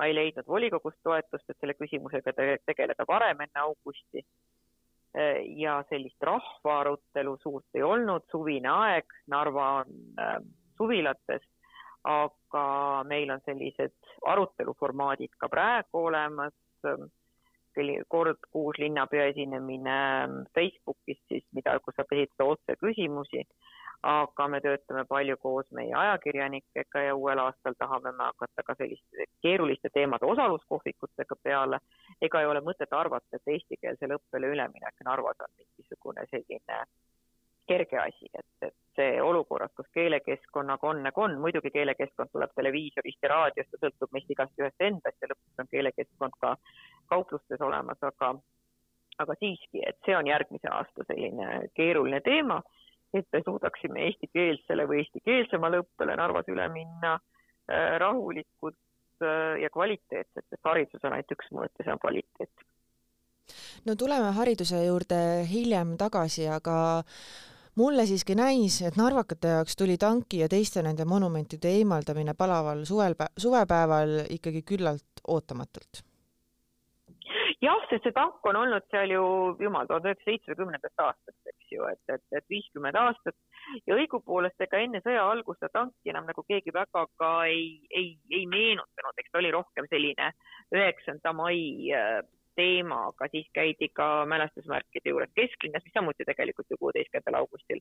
ma 0.00 0.06
ei 0.08 0.14
leidnud 0.16 0.48
volikogust 0.48 0.96
toetust, 1.04 1.44
et 1.52 1.58
selle 1.60 1.76
küsimusega 1.76 2.32
tegeleda 2.64 3.04
varem 3.08 3.44
enne 3.44 3.66
augusti. 3.66 4.24
ja 5.58 5.72
sellist 5.88 6.22
rahvaarutelu 6.22 7.32
suurt 7.42 7.74
ei 7.74 7.82
olnud, 7.82 8.22
suvine 8.30 8.68
aeg, 8.70 9.08
Narva 9.26 9.64
on 9.80 9.88
äh, 10.22 10.36
suvilates, 10.78 11.42
aga 12.06 12.62
meil 13.10 13.32
on 13.34 13.42
sellised 13.42 14.12
aruteluformaadid 14.32 15.34
ka 15.36 15.48
praegu 15.50 16.04
olemas. 16.12 16.54
Kord 18.08 18.38
kuus 18.50 18.78
linnapea 18.78 19.30
esinemine 19.32 19.98
Facebookis 20.54 21.20
siis, 21.28 21.44
mida, 21.56 21.78
kus 21.84 21.96
saab 21.96 22.12
esitada 22.16 22.48
otse 22.54 22.76
küsimusi 22.84 23.44
aga 24.02 24.46
me 24.48 24.60
töötame 24.64 25.04
palju 25.08 25.36
koos 25.36 25.66
meie 25.76 25.92
ajakirjanikega 26.02 27.02
ja 27.06 27.14
uuel 27.14 27.42
aastal 27.42 27.74
tahame 27.78 28.12
me 28.12 28.24
hakata 28.24 28.62
ka 28.66 28.74
selliste 28.78 29.26
keeruliste 29.46 29.90
teemade 29.94 30.26
osaluskohvikutega 30.26 31.36
peale. 31.42 31.78
ega 32.22 32.40
ei 32.40 32.46
ole 32.46 32.60
mõtet 32.60 32.92
arvata, 32.96 33.36
et 33.36 33.52
eestikeelsele 33.54 34.16
õppele 34.16 34.52
üleminek 34.54 35.04
Narvas 35.04 35.44
on 35.44 35.52
mingisugune 35.56 36.24
selline 36.30 36.80
kerge 37.70 37.98
asi, 38.02 38.28
et, 38.34 38.66
et 38.66 38.76
see 38.98 39.20
olukorras, 39.22 39.72
kus 39.76 39.88
keelekeskkonnaga 39.94 40.88
on 40.90 41.04
nagu 41.06 41.22
on, 41.24 41.38
muidugi 41.42 41.70
keelekeskkond 41.74 42.32
tuleb 42.34 42.52
televiisorist 42.58 43.22
ja 43.22 43.32
raadiost 43.34 43.76
ja 43.76 43.82
sõltub 43.84 44.16
meist 44.16 44.34
igast 44.34 44.62
ühest 44.62 44.86
endast 44.86 45.22
ja 45.22 45.30
lõpuks 45.30 45.62
on 45.62 45.70
keelekeskkond 45.70 46.38
ka 46.42 46.56
kauplustes 47.12 47.62
olemas, 47.64 48.02
aga 48.02 48.34
aga 49.20 49.34
siiski, 49.36 49.82
et 49.84 49.98
see 50.06 50.14
on 50.16 50.28
järgmise 50.30 50.70
aasta 50.72 51.04
selline 51.06 51.66
keeruline 51.76 52.22
teema 52.24 52.62
et 53.14 53.26
me 53.32 53.42
suudaksime 53.44 54.04
eestikeelsele 54.06 54.86
või 54.88 55.02
eestikeelsemale 55.02 55.82
õppele 55.82 56.16
Narvas 56.18 56.48
üle 56.52 56.66
minna 56.72 57.16
äh, 57.16 57.96
rahulikult 58.02 58.78
äh, 59.24 59.58
ja 59.64 59.70
kvaliteetselt, 59.74 60.46
sest 60.46 60.68
haridus 60.68 61.04
on 61.04 61.16
ainult 61.16 61.34
üks 61.36 61.50
mõõt 61.54 61.74
ja 61.78 61.86
see 61.86 61.94
on 61.94 62.02
kvaliteet. 62.04 62.66
no 63.86 63.96
tuleme 63.98 64.30
hariduse 64.38 64.84
juurde 64.84 65.20
hiljem 65.50 65.96
tagasi, 65.98 66.46
aga 66.48 66.76
mulle 67.76 68.06
siiski 68.06 68.34
näis, 68.34 68.80
et 68.86 68.96
narvakate 68.96 69.54
jaoks 69.56 69.76
tuli 69.76 69.96
tanki 69.98 70.42
ja 70.42 70.48
teiste 70.48 70.82
nende 70.82 71.04
monumentide 71.04 71.72
eemaldamine 71.80 72.34
palaval 72.38 72.84
suvel, 72.84 73.14
suvepäeval 73.38 74.22
ikkagi 74.30 74.62
küllalt 74.62 75.24
ootamatult. 75.28 76.04
Jah, 77.60 77.82
sest 77.90 78.06
see 78.06 78.14
tank 78.16 78.46
on 78.48 78.56
olnud 78.56 78.86
seal 78.88 79.10
ju 79.12 79.24
jumal 79.60 79.88
tuhande 79.88 80.08
üheksasaja 80.08 80.32
seitsmekümnendast 80.32 81.02
aastast, 81.04 81.40
eks 81.50 81.74
ju, 81.74 81.84
et, 81.92 82.00
et, 82.14 82.22
et 82.38 82.46
viiskümmend 82.48 82.96
aastat. 82.96 83.36
Ja 83.86 83.98
õigupoolest 84.00 84.64
ega 84.64 84.80
enne 84.80 85.02
sõja 85.04 85.26
algust 85.28 85.60
seda 85.60 85.82
tanki 85.82 86.12
enam 86.12 86.24
nagu 86.30 86.42
keegi 86.48 86.72
väga 86.72 87.04
ka 87.20 87.30
ei, 87.50 87.66
ei, 87.92 88.14
ei 88.32 88.46
meenutanud, 88.48 89.20
eks 89.20 89.30
ta 89.30 89.42
oli 89.42 89.52
rohkem 89.52 89.90
selline 89.92 90.32
üheksanda 90.72 91.34
mai 91.36 91.60
äh, 92.50 92.54
teema, 92.56 93.06
aga 93.08 93.28
siis 93.30 93.48
käidi 93.54 93.88
ka 93.94 94.26
mälestusmärkide 94.26 95.12
juures 95.12 95.30
kesklinnas, 95.34 95.84
mis 95.84 95.94
samuti 95.94 96.26
tegelikult 96.26 96.70
ju 96.70 96.78
kuueteistkümnendal 96.80 97.40
augustil 97.40 97.80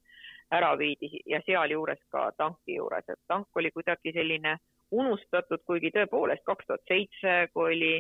ära 0.51 0.75
viidi 0.77 1.21
ja 1.25 1.41
sealjuures 1.45 2.01
ka 2.13 2.31
tanki 2.37 2.77
juures, 2.77 3.05
et 3.09 3.19
tank 3.27 3.47
oli 3.55 3.71
kuidagi 3.71 4.13
selline 4.13 4.57
unustatud, 4.91 5.61
kuigi 5.65 5.91
tõepoolest 5.93 6.43
kaks 6.45 6.65
tuhat 6.65 6.81
seitse, 6.89 7.35
kui 7.53 7.75
oli 7.75 7.93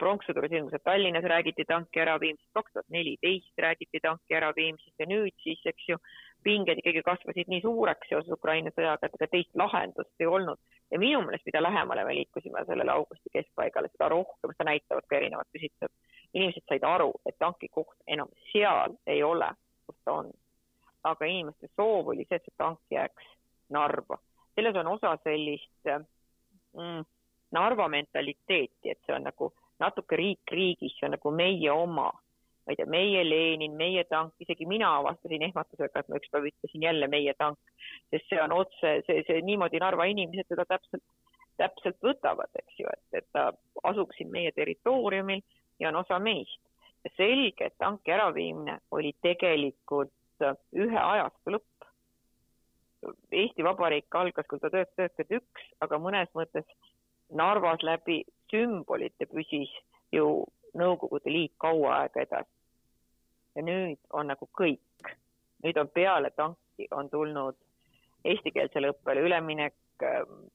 pronkssõduri 0.00 0.50
sündmused 0.52 0.82
Tallinnas 0.84 1.24
räägiti 1.24 1.64
tanki 1.64 2.02
äraviimisest, 2.02 2.50
kaks 2.52 2.72
tuhat 2.72 2.88
neliteist 2.92 3.62
räägiti 3.64 4.00
tanki 4.02 4.36
äraviimisest 4.36 4.98
ja 4.98 5.06
nüüd 5.08 5.36
siis, 5.42 5.62
eks 5.64 5.88
ju, 5.88 5.96
pinged 6.42 6.78
ikkagi 6.78 7.02
kasvasid 7.06 7.48
nii 7.48 7.60
suureks 7.64 8.08
seoses 8.08 8.32
Ukraina 8.32 8.72
sõjaga, 8.74 9.06
et 9.06 9.16
ega 9.18 9.28
teist 9.30 9.56
lahendust 9.62 10.22
ei 10.24 10.26
olnud. 10.26 10.58
ja 10.90 10.98
minu 10.98 11.20
meelest, 11.22 11.46
mida 11.46 11.62
lähemale 11.62 12.04
me 12.04 12.14
liikusime 12.14 12.64
sellele 12.66 12.92
augusti 12.92 13.30
keskpaigale, 13.32 13.88
seda 13.92 14.08
rohkem, 14.08 14.52
seda 14.52 14.68
näitavad 14.70 15.06
ka 15.08 15.16
erinevad 15.16 15.50
küsitlused. 15.52 15.94
inimesed 16.34 16.64
said 16.68 16.86
aru, 16.86 17.12
et 17.26 17.38
tanki 17.38 17.68
koht 17.68 17.96
enam 18.06 18.28
seal 18.52 18.96
ei 19.06 19.22
ole, 19.22 19.52
kus 19.86 19.96
ta 20.04 20.12
on. 20.22 20.32
aga 21.04 21.24
inimeste 21.24 21.68
soov 21.76 22.08
oli 22.08 22.26
see, 22.28 22.36
et 22.36 22.44
see 22.44 22.58
tank 22.58 22.80
jääks 22.90 23.30
Narva. 23.70 24.18
selles 24.54 24.76
on 24.76 24.86
osa 24.86 25.16
sellist 25.24 25.94
mm, 26.74 27.04
Narva 27.52 27.88
mentaliteeti, 27.88 28.90
et 28.90 28.98
see 29.06 29.14
on 29.14 29.24
nagu 29.26 29.52
natuke 29.80 30.16
riik 30.16 30.52
riigis, 30.52 30.94
see 30.98 31.08
on 31.08 31.16
nagu 31.16 31.32
meie 31.34 31.72
oma. 31.72 32.10
Ma 32.70 32.74
ei 32.74 32.78
tea, 32.78 32.86
meie 32.86 33.24
Lenin, 33.26 33.74
meie 33.74 34.04
tank, 34.06 34.34
isegi 34.38 34.66
mina 34.66 34.92
avastasin 35.00 35.42
ehmatusega, 35.42 36.02
et 36.02 36.08
ma 36.08 36.18
ükspäev 36.20 36.46
ütlesin 36.52 36.84
jälle 36.86 37.08
meie 37.10 37.34
tank, 37.34 37.58
sest 38.12 38.28
see 38.30 38.38
on 38.42 38.54
otse, 38.54 38.92
see, 39.08 39.24
see 39.26 39.40
niimoodi 39.42 39.80
Narva 39.82 40.06
inimesed 40.06 40.46
seda 40.52 40.66
täpselt, 40.70 41.02
täpselt 41.58 41.98
võtavad, 42.06 42.52
eks 42.62 42.78
ju, 42.78 42.86
et, 42.92 43.18
et 43.18 43.26
ta 43.34 43.48
asub 43.90 44.14
siin 44.14 44.30
meie 44.30 44.52
territooriumil 44.54 45.42
ja 45.82 45.90
on 45.90 45.98
osa 46.04 46.20
meist. 46.22 46.62
selge, 47.16 47.64
et 47.64 47.74
tanki 47.80 48.12
äraviimine 48.12 48.78
oli 48.92 49.14
tegelikult 49.24 50.12
ühe 50.76 51.00
ajastu 51.00 51.56
lõpp. 51.56 51.86
Eesti 53.32 53.64
Vabariik 53.64 54.14
algas 54.14 54.46
küll 54.46 54.60
tuhat 54.60 54.76
üheksasada 54.76 55.06
üheksakümmend 55.08 55.40
üks, 55.40 55.68
aga 55.80 55.98
mõnes 55.98 56.32
mõttes 56.36 56.68
Narvas 57.32 57.82
läbi 57.82 58.20
sümbolite 58.52 59.26
püsis 59.30 59.72
ju 60.12 60.44
Nõukogude 60.76 61.32
Liit 61.32 61.54
kaua 61.58 62.02
aega 62.02 62.22
edasi. 62.22 62.59
Ja 63.56 63.64
nüüd 63.66 64.00
on 64.16 64.30
nagu 64.30 64.48
kõik, 64.58 65.12
nüüd 65.64 65.78
on 65.80 65.90
peale 65.94 66.30
tanki, 66.36 66.88
on 66.96 67.10
tulnud 67.10 67.58
eestikeelsele 68.24 68.92
õppele 68.94 69.24
üleminek. 69.26 69.76
Ähm, 70.04 70.48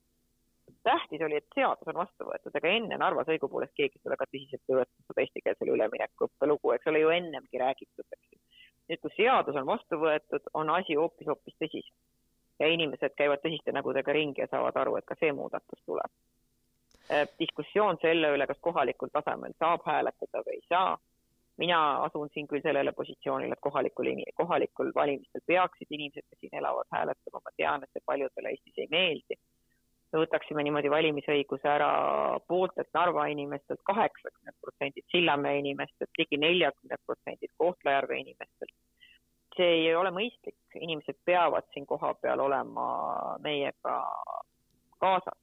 tähtis 0.86 1.22
oli, 1.26 1.40
et 1.42 1.58
seadus 1.58 1.90
on 1.92 2.00
vastu 2.02 2.28
võetud, 2.30 2.54
aga 2.56 2.72
enne 2.72 2.98
Narvas 3.02 3.30
õigupoolest 3.34 3.74
keegi 3.78 4.00
seda 4.00 4.14
väga 4.14 4.28
tõsiselt 4.30 4.70
ei 4.70 4.80
võtnud, 4.80 5.06
seda 5.10 5.26
eestikeelsele 5.26 5.76
ülemineku 5.78 6.30
õppelugu, 6.30 6.74
eks 6.76 6.92
ole 6.92 7.02
ju 7.02 7.14
ennemgi 7.14 7.62
räägitud, 7.62 8.06
eks 8.06 8.32
ju. 8.32 8.42
nüüd, 8.90 9.02
kui 9.02 9.16
seadus 9.18 9.58
on 9.62 9.66
vastu 9.70 10.02
võetud, 10.02 10.54
on 10.54 10.70
asi 10.78 10.98
hoopis-hoopis 11.00 11.58
tõsisem 11.62 11.98
ja 12.62 12.70
inimesed 12.72 13.18
käivad 13.18 13.42
tõsiste 13.44 13.74
nägudega 13.76 14.14
ringi 14.16 14.46
ja 14.46 14.48
saavad 14.48 14.78
aru, 14.80 14.96
et 14.98 15.10
ka 15.10 15.18
see 15.20 15.34
muudatus 15.36 15.82
tuleb 15.86 16.14
Äh, 17.12 17.28
diskussioon 17.40 18.00
selle 18.02 18.32
üle, 18.34 18.48
kas 18.50 18.58
kohalikul 18.66 19.12
tasemel 19.14 19.54
saab 19.62 19.84
hääletada 19.86 20.42
või 20.46 20.56
ei 20.58 20.64
saa. 20.66 20.96
Mina 21.58 21.80
asun 22.04 22.30
siin 22.34 22.48
küll 22.48 22.64
sellele 22.64 22.92
positsioonile, 22.92 23.56
et 23.56 23.64
kohalikul, 23.64 24.10
kohalikul 24.36 24.92
valimistel 24.96 25.44
peaksid 25.48 25.92
inimesed, 25.92 26.26
kes 26.30 26.40
siin 26.40 26.58
elavad, 26.60 26.88
hääletama, 26.92 27.42
ma 27.44 27.54
tean, 27.58 27.84
et 27.84 27.92
see 27.96 28.04
paljudele 28.12 28.52
Eestis 28.56 28.82
ei 28.84 28.90
meeldi. 28.92 29.40
me 30.14 30.22
võtaksime 30.22 30.64
niimoodi 30.64 30.90
valimisõiguse 30.92 31.68
ära 31.68 31.88
pooltelt 32.48 32.88
Narva 32.96 33.26
inimestelt, 33.28 33.82
kaheksakümnelt 33.84 34.56
protsendilt 34.62 35.12
Sillamäe 35.12 35.58
inimestelt, 35.60 36.12
ligi 36.18 36.38
neljakümnelt 36.40 37.02
protsendilt 37.06 37.52
Kohtla-Järve 37.58 38.20
inimestelt. 38.20 38.76
see 39.56 39.72
ei 39.88 39.96
ole 39.96 40.12
mõistlik, 40.12 40.58
inimesed 40.76 41.16
peavad 41.26 41.64
siin 41.74 41.86
kohapeal 41.88 42.40
olema 42.40 42.86
meiega 43.44 43.96
kaasas. 45.00 45.40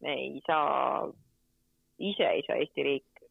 me 0.00 0.12
ei 0.12 0.40
saa, 0.46 1.08
ise 1.98 2.26
ei 2.30 2.42
saa 2.46 2.56
Eesti 2.56 2.82
riik, 2.82 3.24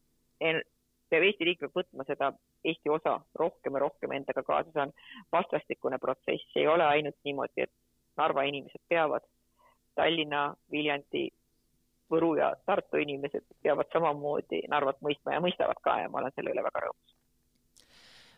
peab 1.10 1.26
Eesti 1.28 1.48
riik 1.48 1.62
peab 1.62 1.78
võtma 1.80 2.06
seda 2.08 2.32
Eesti 2.64 2.92
osa 2.92 3.16
rohkem 3.38 3.78
ja 3.78 3.84
rohkem 3.86 4.14
endaga 4.16 4.42
kaasa, 4.46 4.72
see 4.72 4.84
on 4.86 4.94
vastastikune 5.32 5.98
protsess, 6.02 6.52
ei 6.56 6.68
ole 6.68 6.84
ainult 6.84 7.18
niimoodi, 7.24 7.66
et 7.66 7.72
Narva 8.16 8.46
inimesed 8.48 8.82
peavad 8.88 9.26
Tallinna, 9.96 10.48
Viljandi, 10.72 11.28
Võru 12.10 12.36
ja 12.38 12.52
Tartu 12.66 13.00
inimesed 13.02 13.44
peavad 13.62 13.90
samamoodi 13.92 14.62
Narvat 14.70 15.00
mõistma 15.02 15.34
ja 15.34 15.42
mõistavad 15.42 15.80
ka 15.82 15.98
ja 16.04 16.10
ma 16.10 16.22
olen 16.22 16.34
selle 16.36 16.54
üle 16.54 16.62
väga 16.62 16.86
rõõmus 16.86 17.16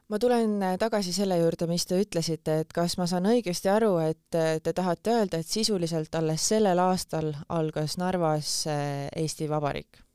ma 0.08 0.18
tulen 0.18 0.56
tagasi 0.80 1.12
selle 1.12 1.36
juurde, 1.36 1.68
mis 1.68 1.84
te 1.86 2.00
ütlesite, 2.00 2.60
et 2.62 2.72
kas 2.72 2.96
ma 3.00 3.06
saan 3.10 3.28
õigesti 3.28 3.68
aru, 3.68 3.98
et 4.00 4.38
te 4.64 4.72
tahate 4.72 5.18
öelda, 5.18 5.40
et 5.42 5.46
sisuliselt 5.46 6.14
alles 6.16 6.48
sellel 6.48 6.80
aastal 6.80 7.34
algas 7.52 7.98
Narvas 8.00 8.52
eh, 8.72 9.08
Eesti 9.16 9.50
Vabariik? 9.50 10.07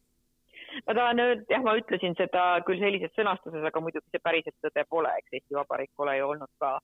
Ma 0.88 0.96
tahan 0.98 1.20
öelda, 1.20 1.46
jah, 1.50 1.64
ma 1.64 1.78
ütlesin 1.80 2.18
seda 2.20 2.44
küll 2.68 2.82
sellises 2.82 3.14
sõnastuses, 3.18 3.64
aga 3.70 3.82
muidugi 3.84 4.12
see 4.12 4.24
päriselt 4.24 4.58
tõde 4.66 4.84
pole, 4.90 5.14
eks 5.20 5.40
Eesti 5.40 5.58
Vabariik 5.60 5.92
pole 5.98 6.18
ju 6.18 6.28
olnud 6.34 6.52
ka 6.60 6.78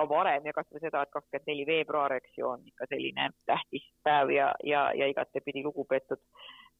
ka 0.00 0.06
varem 0.08 0.46
ja 0.48 0.54
kasvõi 0.56 0.80
seda, 0.80 1.02
et 1.04 1.12
kakskümmend 1.12 1.50
neli 1.50 1.66
veebruar, 1.68 2.14
eks 2.16 2.38
ju, 2.38 2.48
on 2.54 2.64
ikka 2.66 2.88
selline 2.88 3.28
tähtis 3.48 3.84
päev 4.06 4.32
ja, 4.32 4.48
ja, 4.64 4.86
ja 4.96 5.08
igatepidi 5.10 5.64
lugupeetud 5.66 6.20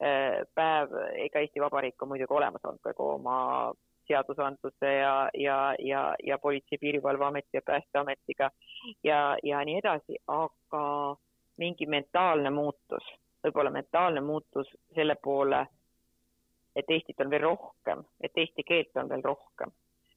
äh, 0.00 0.40
päev. 0.56 0.94
ega 1.26 1.44
Eesti 1.44 1.60
Vabariik 1.60 2.02
on 2.02 2.14
muidugi 2.14 2.36
olemas 2.38 2.64
olnud 2.64 2.80
ka 2.96 3.08
oma 3.16 3.38
seadusandluse 4.10 4.92
ja, 4.94 5.14
ja, 5.38 5.58
ja, 5.78 6.04
ja 6.26 6.38
Politsei- 6.38 6.78
ja 6.78 6.82
Piirivalveameti 6.84 7.60
ja 7.60 7.62
Päästeametiga 7.66 8.50
ja, 9.04 9.36
ja 9.42 9.64
nii 9.64 9.78
edasi, 9.78 10.16
aga 10.26 10.84
mingi 11.60 11.86
mentaalne 11.86 12.50
muutus, 12.50 13.12
võib-olla 13.44 13.70
mentaalne 13.70 14.20
muutus 14.24 14.70
selle 14.94 15.14
poole, 15.22 15.66
et 16.76 16.90
Eestit 16.90 17.20
on 17.20 17.30
veel 17.30 17.42
rohkem, 17.42 18.04
et 18.20 18.36
eesti 18.36 18.62
keelt 18.62 18.96
on 18.96 19.08
veel 19.08 19.22
rohkem 19.24 19.72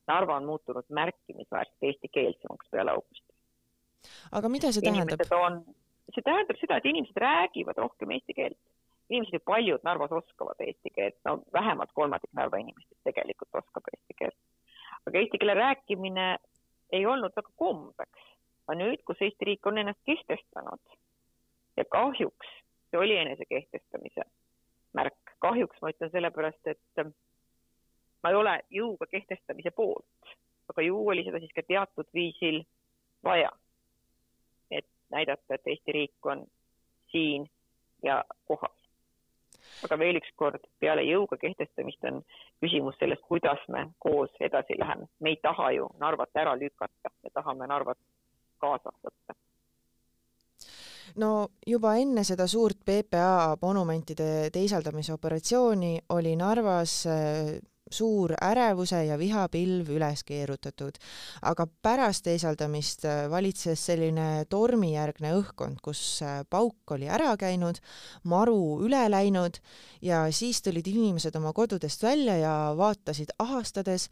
Narva 0.07 0.35
on 0.35 0.45
muutunud 0.45 0.83
märkimisväärselt 0.89 1.83
eestikeelsemaks 1.83 2.67
peale 2.71 2.91
augusti. 2.91 3.33
aga 4.31 4.49
mida 4.49 4.71
see 4.71 4.83
tähendab? 4.83 5.21
see 6.15 6.23
tähendab 6.25 6.59
seda, 6.59 6.77
et 6.77 6.89
inimesed 6.91 7.19
räägivad 7.23 7.77
rohkem 7.77 8.11
eesti 8.11 8.33
keelt. 8.39 8.59
inimesed 9.09 9.33
ju 9.33 9.39
paljud 9.39 9.83
Narvas 9.83 10.11
oskavad 10.11 10.59
eesti 10.59 10.89
keelt, 10.95 11.15
no 11.25 11.39
vähemalt 11.53 11.91
kolmandik 11.93 12.33
Narva 12.33 12.57
inimestest 12.57 12.99
tegelikult 13.03 13.61
oskab 13.63 13.87
eesti 13.93 14.17
keelt. 14.17 14.39
aga 15.07 15.19
eesti 15.19 15.39
keele 15.39 15.55
rääkimine 15.61 16.27
ei 16.91 17.05
olnud 17.05 17.35
väga 17.35 17.51
kombeks. 17.55 18.27
aga 18.67 18.77
nüüd, 18.79 19.03
kus 19.07 19.21
Eesti 19.21 19.45
riik 19.45 19.65
on 19.67 19.77
ennast 19.77 20.03
kehtestanud 20.05 20.99
ja 21.77 21.85
kahjuks 21.85 22.47
see 22.91 22.99
oli 22.99 23.17
enese 23.17 23.45
kehtestamise 23.49 24.27
märk, 24.93 25.22
kahjuks 25.43 25.81
ma 25.81 25.91
ütlen 25.91 26.11
sellepärast, 26.11 26.71
et 26.71 27.03
ma 28.23 28.31
ei 28.31 28.39
ole 28.39 28.53
jõuga 28.71 29.07
kehtestamise 29.11 29.73
poolt, 29.75 30.35
aga 30.71 30.85
ju 30.85 31.01
oli 31.13 31.25
seda 31.27 31.41
siis 31.43 31.51
ka 31.55 31.65
teatud 31.67 32.07
viisil 32.15 32.61
vaja. 33.23 33.51
et 34.71 34.87
näidata, 35.11 35.55
et 35.55 35.67
Eesti 35.67 35.91
riik 35.91 36.31
on 36.31 36.45
siin 37.11 37.49
ja 38.03 38.23
kohal. 38.47 38.73
aga 39.83 39.99
veel 39.99 40.19
üks 40.19 40.31
kord, 40.35 40.63
peale 40.79 41.03
jõuga 41.07 41.37
kehtestamist 41.37 42.03
on 42.09 42.23
küsimus 42.63 42.97
sellest, 42.99 43.23
kuidas 43.27 43.67
me 43.67 43.87
koos 43.99 44.31
edasi 44.39 44.79
läheme. 44.79 45.07
me 45.19 45.35
ei 45.35 45.39
taha 45.41 45.71
ju 45.71 45.89
Narvat 45.99 46.43
ära 46.45 46.55
lükata, 46.59 47.15
me 47.23 47.29
tahame 47.33 47.67
Narvat 47.67 47.99
kaasa 48.63 48.95
võtta 49.03 49.42
no 51.21 51.49
juba 51.67 51.95
enne 52.01 52.23
seda 52.23 52.47
suurt 52.47 52.79
PPA 52.85 53.57
monumentide 53.61 54.49
teisaldamise 54.53 55.13
operatsiooni 55.13 55.99
oli 56.09 56.35
Narvas 56.35 57.03
suur 57.93 58.33
ärevuse 58.41 59.03
ja 59.07 59.17
vihapilv 59.19 59.89
üles 59.93 60.23
keerutatud. 60.27 60.97
aga 61.41 61.67
pärast 61.85 62.25
teisaldamist 62.25 63.05
äh, 63.05 63.25
valitses 63.31 63.85
selline 63.85 64.45
tormijärgne 64.49 65.33
õhkkond, 65.37 65.81
kus 65.83 66.21
äh, 66.25 66.41
pauk 66.49 66.95
oli 66.95 67.09
ära 67.09 67.35
käinud, 67.37 67.79
maru 68.23 68.79
üle 68.85 69.03
läinud 69.11 69.59
ja 70.01 70.25
siis 70.31 70.61
tulid 70.61 70.87
inimesed 70.87 71.35
oma 71.35 71.53
kodudest 71.53 72.03
välja 72.03 72.37
ja 72.37 72.55
vaatasid 72.77 73.35
ahastades, 73.39 74.09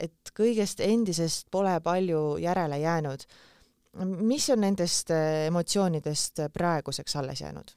et 0.00 0.34
kõigest 0.36 0.80
endisest 0.80 1.48
pole 1.50 1.78
palju 1.80 2.36
järele 2.42 2.78
jäänud. 2.82 3.24
Mis 4.00 4.50
on 4.50 4.60
nendest 4.64 5.10
äh, 5.10 5.46
emotsioonidest 5.46 6.46
praeguseks 6.54 7.16
alles 7.16 7.40
jäänud? 7.40 7.74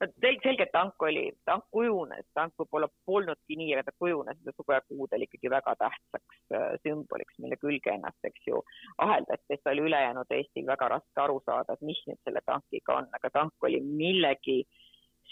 no 0.00 0.06
sel-, 0.20 0.40
selge, 0.42 0.66
et 0.66 0.72
tank 0.72 1.02
oli, 1.02 1.24
tank 1.46 1.66
kujunes, 1.74 2.26
tank 2.34 2.54
võib-olla 2.58 2.88
polnudki 3.06 3.58
nii, 3.58 3.74
aga 3.76 3.86
ta 3.86 3.94
kujunes 3.98 4.38
nende 4.38 4.54
suvekuudel 4.56 5.26
ikkagi 5.26 5.52
väga 5.52 5.76
tähtsaks 5.82 6.40
äh, 6.56 6.74
sümboliks, 6.82 7.38
mille 7.42 7.58
külge 7.62 7.94
ennast, 7.94 8.18
eks 8.26 8.48
ju, 8.50 8.62
aheldati, 9.06 9.44
sest 9.52 9.70
oli 9.72 9.86
ülejäänud 9.86 10.34
Eestil 10.38 10.66
väga 10.66 10.90
raske 10.96 11.22
aru 11.22 11.38
saada, 11.44 11.76
et 11.76 11.86
mis 11.86 12.02
nüüd 12.08 12.20
selle 12.24 12.42
tankiga 12.46 13.00
on, 13.00 13.08
aga 13.18 13.32
tank 13.38 13.68
oli 13.68 13.80
millegi 13.86 14.62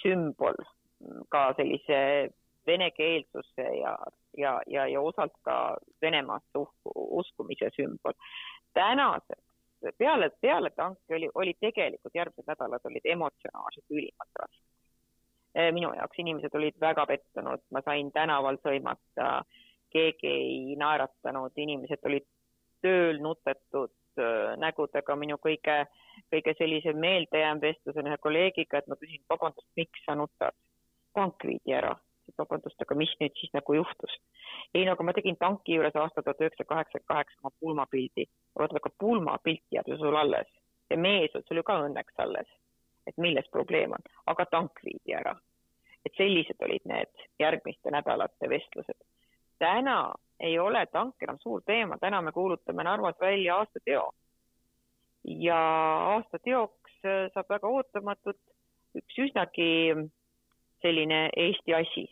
sümbol, 0.02 0.58
ka 1.32 1.48
sellise 1.58 1.98
venekeelsuse 2.66 3.66
ja, 3.80 3.96
ja, 4.38 4.54
ja, 4.70 4.86
ja 4.88 5.00
osalt 5.00 5.34
ka 5.44 5.76
Venemaasse 6.02 6.62
uskumise 6.94 7.68
sümbol. 7.76 8.14
tänaseks 8.74 9.53
peale, 9.98 10.30
peale 10.40 10.70
tanki 10.70 11.14
oli, 11.14 11.28
oli 11.34 11.54
tegelikult 11.60 12.14
järgmised 12.14 12.48
nädalad 12.48 12.86
olid 12.90 13.10
emotsionaalselt 13.16 13.90
ülimalt 13.90 14.40
rasked. 14.40 14.62
Eh, 15.54 15.70
minu 15.72 15.92
jaoks 15.94 16.18
inimesed 16.18 16.54
olid 16.58 16.78
väga 16.80 17.06
pettunud, 17.06 17.62
ma 17.70 17.82
sain 17.86 18.10
tänaval 18.12 18.58
sõimata, 18.62 19.28
keegi 19.94 20.30
ei 20.30 20.78
naeratanud, 20.78 21.52
inimesed 21.56 22.02
olid 22.10 22.26
tööl 22.82 23.20
nutetud 23.22 23.94
eh, 24.18 24.54
nägudega, 24.58 25.16
minu 25.16 25.38
kõige, 25.42 25.84
kõige 26.34 26.56
sellisem 26.58 26.98
meeldejääv 26.98 27.62
vestlus 27.62 28.00
on 28.00 28.10
ühe 28.10 28.18
kolleegiga, 28.18 28.80
et 28.80 28.90
ma 28.90 28.98
küsin, 28.98 29.22
vabandust, 29.30 29.70
miks 29.78 30.06
sa 30.06 30.18
nutad? 30.18 30.56
tank 31.14 31.44
viidi 31.46 31.70
ära, 31.70 31.92
vabandust, 32.38 32.80
aga 32.82 32.96
mis 32.98 33.12
nüüd 33.20 33.34
siis 33.38 33.52
nagu 33.56 33.76
juhtus? 33.76 34.18
ei 34.74 34.84
no 34.84 34.94
aga 34.94 35.06
ma 35.06 35.14
tegin 35.16 35.38
tanki 35.40 35.76
juures 35.76 35.96
aastal 35.96 36.24
tuhat 36.26 36.42
üheksasada 36.42 36.68
kaheksakümmend 36.72 37.08
kaheksa 37.12 37.40
oma 37.42 37.52
pulmapildi. 37.60 38.26
vaata, 38.58 38.80
aga 38.80 38.92
pulmapilt 38.98 39.64
jääb 39.76 39.88
ju 39.88 39.98
sul 39.98 40.16
alles. 40.16 40.50
see 40.88 41.00
mees 41.06 41.34
on 41.34 41.42
sul 41.48 41.60
ju 41.60 41.66
ka 41.70 41.78
õnneks 41.86 42.22
alles. 42.26 42.48
et 43.06 43.16
milles 43.16 43.48
probleem 43.52 43.92
on, 43.92 44.06
aga 44.26 44.46
tank 44.46 44.84
viidi 44.84 45.16
ära. 45.20 45.34
et 46.06 46.16
sellised 46.16 46.60
olid 46.68 46.84
need 46.84 47.26
järgmiste 47.38 47.90
nädalate 47.90 48.50
vestlused. 48.50 49.00
täna 49.58 50.14
ei 50.40 50.58
ole 50.58 50.86
tank 50.86 51.22
enam 51.22 51.38
suur 51.38 51.62
teema, 51.62 51.98
täna 51.98 52.22
me 52.22 52.32
kuulutame 52.32 52.84
Narvas 52.84 53.20
välja 53.20 53.56
aastateo. 53.56 54.10
ja 55.24 55.60
aastateoks 56.14 56.98
äh, 57.04 57.30
saab 57.34 57.48
väga 57.48 57.68
ootamatult 57.68 58.42
üks 58.98 59.18
üsnagi 59.18 59.70
selline 60.82 61.28
Eesti 61.36 61.74
asi. 61.74 62.04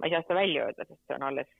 Ma 0.00 0.06
ei 0.06 0.14
saa 0.14 0.24
seda 0.24 0.40
välja 0.40 0.64
öelda, 0.64 0.86
sest 0.88 1.02
see 1.06 1.18
on 1.18 1.26
alles 1.28 1.50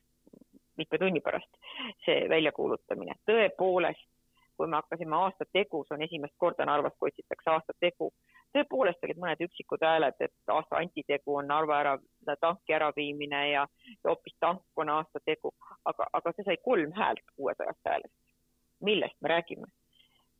mitme 0.80 0.98
tunni 0.98 1.20
pärast, 1.20 1.60
see 2.04 2.24
väljakuulutamine. 2.28 3.14
tõepoolest, 3.30 4.06
kui 4.56 4.68
me 4.68 4.76
hakkasime 4.76 5.16
aasta 5.16 5.44
tegus, 5.52 5.92
on 5.92 6.02
esimest 6.02 6.34
korda 6.36 6.64
Narvas, 6.68 6.96
kui 6.98 7.12
otsitakse 7.12 7.50
aasta 7.50 7.76
tegu, 7.80 8.10
tõepoolest 8.56 9.04
olid 9.04 9.20
mõned 9.20 9.44
üksikud 9.46 9.84
hääled, 9.84 10.16
et 10.20 10.54
aasta 10.54 10.80
antitegu 10.80 11.36
on 11.40 11.48
Narva 11.52 11.78
ära, 11.80 11.94
tanki 12.40 12.76
äraviimine 12.76 13.42
ja, 13.50 13.66
ja 13.92 14.10
hoopis 14.10 14.36
tank 14.40 14.82
on 14.84 14.92
aasta 14.96 15.22
tegu, 15.24 15.52
aga, 15.84 16.08
aga 16.12 16.34
see 16.36 16.48
sai 16.48 16.58
kolm 16.64 16.92
häält 16.96 17.24
kuuesajast 17.36 17.92
häälest. 17.92 18.14
millest 18.80 19.16
me 19.20 19.28
räägime? 19.28 19.66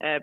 Äh, 0.04 0.20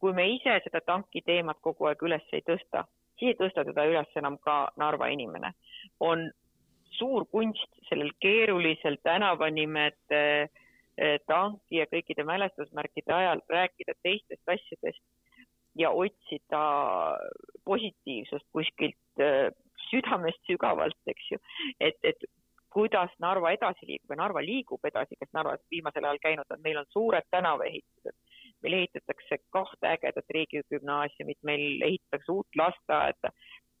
kui 0.00 0.12
me 0.12 0.28
ise 0.28 0.60
seda 0.64 0.80
tanki 0.80 1.22
teemat 1.24 1.60
kogu 1.60 1.88
aeg 1.88 2.02
üles 2.02 2.24
ei 2.32 2.44
tõsta, 2.48 2.84
siis 3.18 3.34
ei 3.34 3.38
tõsta 3.40 3.64
teda 3.64 3.84
üles 3.84 4.16
enam 4.16 4.38
ka 4.38 4.56
Narva 4.76 5.08
inimene. 5.12 5.52
on 6.00 6.30
suur 6.98 7.26
kunst 7.30 7.80
sellel 7.88 8.12
keerulisel 8.22 8.98
tänavanimede 9.04 10.22
eh, 10.46 11.18
tanki 11.26 11.82
ja 11.82 11.86
kõikide 11.92 12.24
mälestusmärkide 12.28 13.14
ajal 13.14 13.44
rääkida 13.50 13.96
teistest 14.02 14.54
asjadest 14.56 15.02
ja 15.76 15.90
otsida 15.90 16.64
positiivsust 17.64 18.48
kuskilt 18.52 19.22
eh, 19.22 19.52
südamest 19.90 20.40
sügavalt, 20.48 20.98
eks 21.06 21.30
ju, 21.30 21.38
et, 21.80 21.98
et 22.02 22.24
kuidas 22.76 23.12
Narva 23.22 23.54
edasi 23.56 23.86
liigub 23.88 24.12
ja 24.12 24.20
Narva 24.20 24.42
liigub 24.44 24.84
edasi, 24.84 25.16
kes 25.20 25.30
Narvas 25.36 25.62
viimasel 25.72 26.04
ajal 26.04 26.18
käinud 26.22 26.50
on, 26.52 26.62
meil 26.64 26.80
on 26.80 26.88
suured 26.92 27.24
tänavaehitused, 27.32 28.16
meil 28.64 28.76
ehitatakse 28.80 29.38
kahte 29.54 29.92
ägedat 29.94 30.34
riigigümnaasiumit, 30.36 31.38
meil 31.48 31.86
ehitatakse 31.88 32.34
uut 32.34 32.60
lasteaeda, 32.60 33.32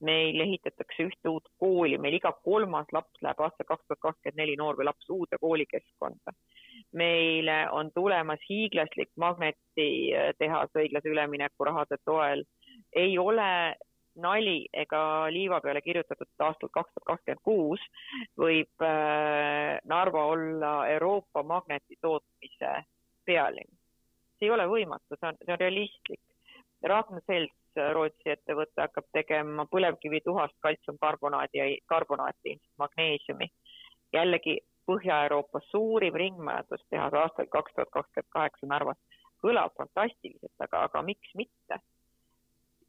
meil 0.04 0.40
ehitatakse 0.40 1.06
ühte 1.08 1.30
uut 1.30 1.48
kooli, 1.60 1.98
meil 1.98 2.18
iga 2.18 2.32
kolmas 2.44 2.90
laps 2.92 3.22
läheb 3.24 3.40
aastal 3.40 3.68
kaks 3.68 3.86
tuhat 3.86 4.02
kakskümmend 4.02 4.40
neli 4.42 4.56
noor 4.60 4.76
või 4.76 4.88
laps 4.90 5.10
uude 5.10 5.38
koolikeskkonda. 5.40 6.36
meile 6.92 7.56
on 7.72 7.90
tulemas 7.94 8.40
hiiglaslik 8.48 9.10
magnetitehas 9.16 10.70
õiglase 10.76 11.08
ülemineku 11.08 11.64
rahade 11.64 11.96
toel. 12.04 12.44
ei 12.92 13.18
ole 13.18 13.76
nali 14.16 14.66
ega 14.72 15.00
liiva 15.30 15.60
peale 15.60 15.80
kirjutatud, 15.80 16.28
et 16.28 16.44
aastal 16.44 16.72
kaks 16.72 16.92
tuhat 16.92 17.06
kakskümmend 17.10 17.42
kuus 17.44 17.80
võib 18.38 18.84
äh, 18.84 19.80
Narva 19.84 20.24
olla 20.32 20.72
Euroopa 20.88 21.42
magneti 21.42 21.98
tootmise 22.00 22.72
pealinn. 23.24 23.72
see 24.38 24.48
ei 24.48 24.52
ole 24.52 24.66
võimatu, 24.68 25.16
see 25.16 25.28
on, 25.28 25.36
see 25.44 25.52
on 25.52 25.60
realistlik. 25.60 26.20
Ragn-Sells, 26.84 27.54
Rootsi 27.92 28.30
ettevõte, 28.32 28.80
hakkab 28.80 29.06
tegema 29.12 29.66
põlevkivituhast 29.72 30.56
kaltsiumkarbonaadi 30.64 31.58
ja 31.58 31.66
karbonaati, 31.92 32.56
magneesiumi. 32.78 33.50
jällegi 34.12 34.58
Põhja-Euroopa 34.86 35.60
suurim 35.66 36.14
ringmajandustehas 36.14 37.14
aastal 37.14 37.46
kaks 37.50 37.72
tuhat 37.74 37.90
kakskümmend 37.90 38.30
kaheksa 38.30 38.66
Narvas. 38.66 38.98
kõlab 39.42 39.74
fantastiliselt, 39.76 40.54
aga, 40.60 40.84
aga 40.88 41.02
miks 41.02 41.34
mitte 41.34 41.80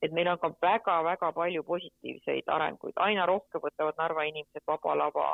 et 0.02 0.13
meil 0.13 0.30
on 0.32 0.39
ka 0.41 0.52
väga-väga 0.62 1.32
palju 1.34 1.63
positiivseid 1.63 2.50
arenguid, 2.54 2.93
aina 3.02 3.26
rohkem 3.26 3.62
võtavad 3.63 3.97
Narva 3.97 4.26
inimesed 4.30 4.65
Vaba 4.67 4.95
Lava 4.97 5.28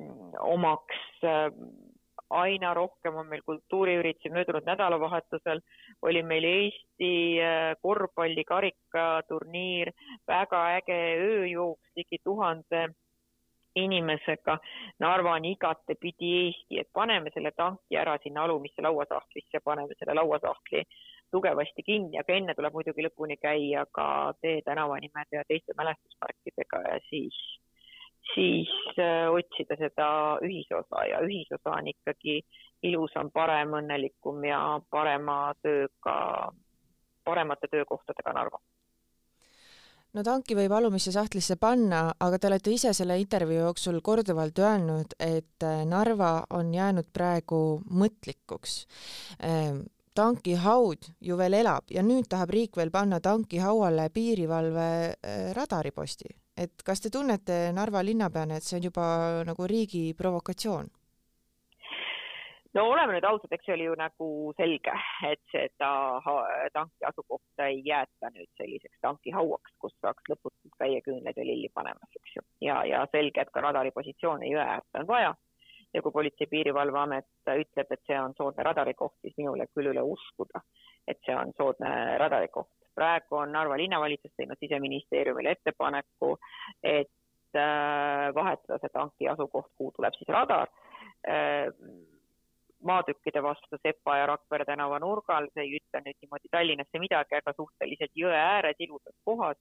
mm, 0.00 0.32
omaks. 0.54 1.02
Aina 2.40 2.72
rohkem 2.74 3.16
on 3.16 3.28
meil 3.28 3.42
kultuuriüritusi, 3.46 4.32
möödunud 4.32 4.66
nädalavahetusel 4.66 5.60
oli 6.02 6.22
meil 6.22 6.44
Eesti 6.48 7.12
äh, 7.42 7.76
korvpalli 7.82 8.44
karikaturniir, 8.48 9.92
väga 10.28 10.64
äge 10.78 10.98
ööjooks 11.28 11.96
ligi 11.96 12.18
tuhande 12.24 12.88
inimesega. 13.76 14.58
Narva 15.00 15.36
on 15.38 15.44
igatepidi 15.48 16.32
Eesti, 16.42 16.80
et 16.80 16.90
paneme 16.92 17.32
selle 17.34 17.52
tanki 17.56 17.96
ära 17.96 18.18
sinna 18.22 18.44
alumisse 18.44 18.84
lauasahtlisse, 18.84 19.60
paneme 19.64 19.96
selle 19.98 20.16
lauasahtli 20.20 20.84
tugevasti 21.32 21.82
kinni, 21.82 22.18
aga 22.20 22.36
enne 22.36 22.54
tuleb 22.56 22.74
muidugi 22.76 23.04
lõpuni 23.06 23.38
käia 23.40 23.86
ka 23.96 24.06
Tee 24.40 24.60
tänavanimede 24.66 25.38
ja 25.38 25.44
teiste 25.48 25.76
mälestusparkidega 25.78 26.82
ja 26.88 26.98
siis, 27.08 27.38
siis 28.34 28.72
äh, 28.98 29.28
otsida 29.30 29.76
seda 29.80 30.08
ühisosa 30.44 31.06
ja 31.10 31.22
ühisosa 31.26 31.76
on 31.78 31.88
ikkagi 31.92 32.40
ilusam, 32.82 33.30
parem, 33.30 33.74
õnnelikum 33.78 34.44
ja 34.46 34.80
parema 34.90 35.54
tööga, 35.62 36.16
paremate 37.24 37.70
töökohtadega 37.70 38.34
Narva 38.34 38.62
no 40.12 40.24
tanki 40.26 40.56
võib 40.56 40.72
alumisse 40.76 41.12
sahtlisse 41.14 41.56
panna, 41.60 42.04
aga 42.20 42.38
te 42.38 42.50
olete 42.50 42.74
ise 42.74 42.92
selle 42.96 43.16
intervjuu 43.20 43.62
jooksul 43.62 44.00
korduvalt 44.04 44.58
öelnud, 44.60 45.16
et 45.18 45.66
äh, 45.66 45.82
Narva 45.88 46.34
on 46.58 46.72
jäänud 46.74 47.08
praegu 47.12 47.80
mõtlikuks. 47.88 48.76
Ähm, 49.48 49.84
tankihaud 50.14 51.08
ju 51.24 51.38
veel 51.40 51.56
elab 51.62 51.88
ja 51.90 52.04
nüüd 52.04 52.28
tahab 52.28 52.52
riik 52.52 52.76
veel 52.76 52.92
panna 52.92 53.20
tankihauale 53.24 54.10
piirivalve 54.12 54.88
äh, 55.08 55.50
radariposti. 55.56 56.41
Et 56.56 56.82
kas 56.84 57.00
te 57.00 57.10
tunnete 57.10 57.72
Narva 57.72 58.02
linnapeana, 58.04 58.56
et 58.56 58.66
see 58.66 58.78
on 58.78 58.90
juba 58.90 59.06
nagu 59.48 59.68
riigi 59.68 60.12
provokatsioon? 60.18 60.90
no 62.74 62.86
oleme 62.88 63.16
nüüd 63.16 63.26
ausad, 63.28 63.52
eks 63.52 63.66
see 63.68 63.74
oli 63.74 63.86
ju 63.86 63.94
nagu 64.00 64.28
selge, 64.56 64.94
et 65.28 65.42
seda 65.52 65.90
tanki 66.72 67.04
asukohta 67.08 67.68
ei 67.68 67.82
jäeta 67.84 68.30
nüüd 68.32 68.48
selliseks 68.60 69.00
tankihauaks, 69.04 69.74
kus 69.82 69.94
saaks 70.00 70.32
lõputult 70.32 70.76
käia 70.80 71.02
küünlaid 71.04 71.36
ja 71.36 71.46
lilli 71.46 71.68
panemas, 71.74 72.20
eks 72.20 72.36
ju. 72.36 72.44
ja, 72.68 72.82
ja 72.88 73.04
selge, 73.12 73.44
et 73.44 73.52
ka 73.52 73.64
radari 73.64 73.92
positsioone 73.92 74.48
jõe 74.48 74.64
äärde 74.64 75.04
on 75.04 75.10
vaja 75.10 75.34
ja 75.94 76.02
kui 76.02 76.12
Politsei- 76.12 76.46
ja 76.46 76.50
Piirivalveamet 76.50 77.26
ütleb, 77.60 77.90
et 77.90 78.00
see 78.06 78.20
on 78.20 78.34
soodne 78.36 78.64
radarikoht, 78.64 79.18
siis 79.20 79.36
minul 79.36 79.60
jääb 79.60 79.72
küll 79.76 79.92
üle 79.92 80.04
uskuda, 80.14 80.62
et 81.08 81.20
see 81.26 81.36
on 81.36 81.52
soodne 81.56 82.18
radarikoht. 82.18 82.72
Praegu 82.94 83.40
on 83.42 83.52
Narva 83.52 83.76
linnavalitsus 83.80 84.32
teinud 84.36 84.60
siseministeeriumile 84.60 85.56
ettepaneku, 85.56 86.36
et 86.82 87.58
äh, 87.58 88.30
vahetada 88.34 88.80
see 88.80 88.94
tanki 88.94 89.28
asukoht, 89.32 89.70
kuhu 89.78 89.92
tuleb 89.96 90.16
siis 90.18 90.32
radar 90.36 90.68
äh, 91.28 91.68
maatükkide 92.82 93.42
vastu 93.42 93.78
Sepa 93.82 94.16
ja 94.16 94.26
Rakvere 94.26 94.64
tänava 94.66 94.98
nurgal, 94.98 95.46
see 95.54 95.66
ei 95.66 95.76
ütle 95.78 96.02
nüüd 96.02 96.18
niimoodi 96.24 96.50
Tallinnasse 96.50 97.02
midagi, 97.02 97.38
aga 97.38 97.54
suhteliselt 97.56 98.16
jõe 98.18 98.34
ääres 98.34 98.80
ilusas 98.82 99.14
kohas 99.24 99.60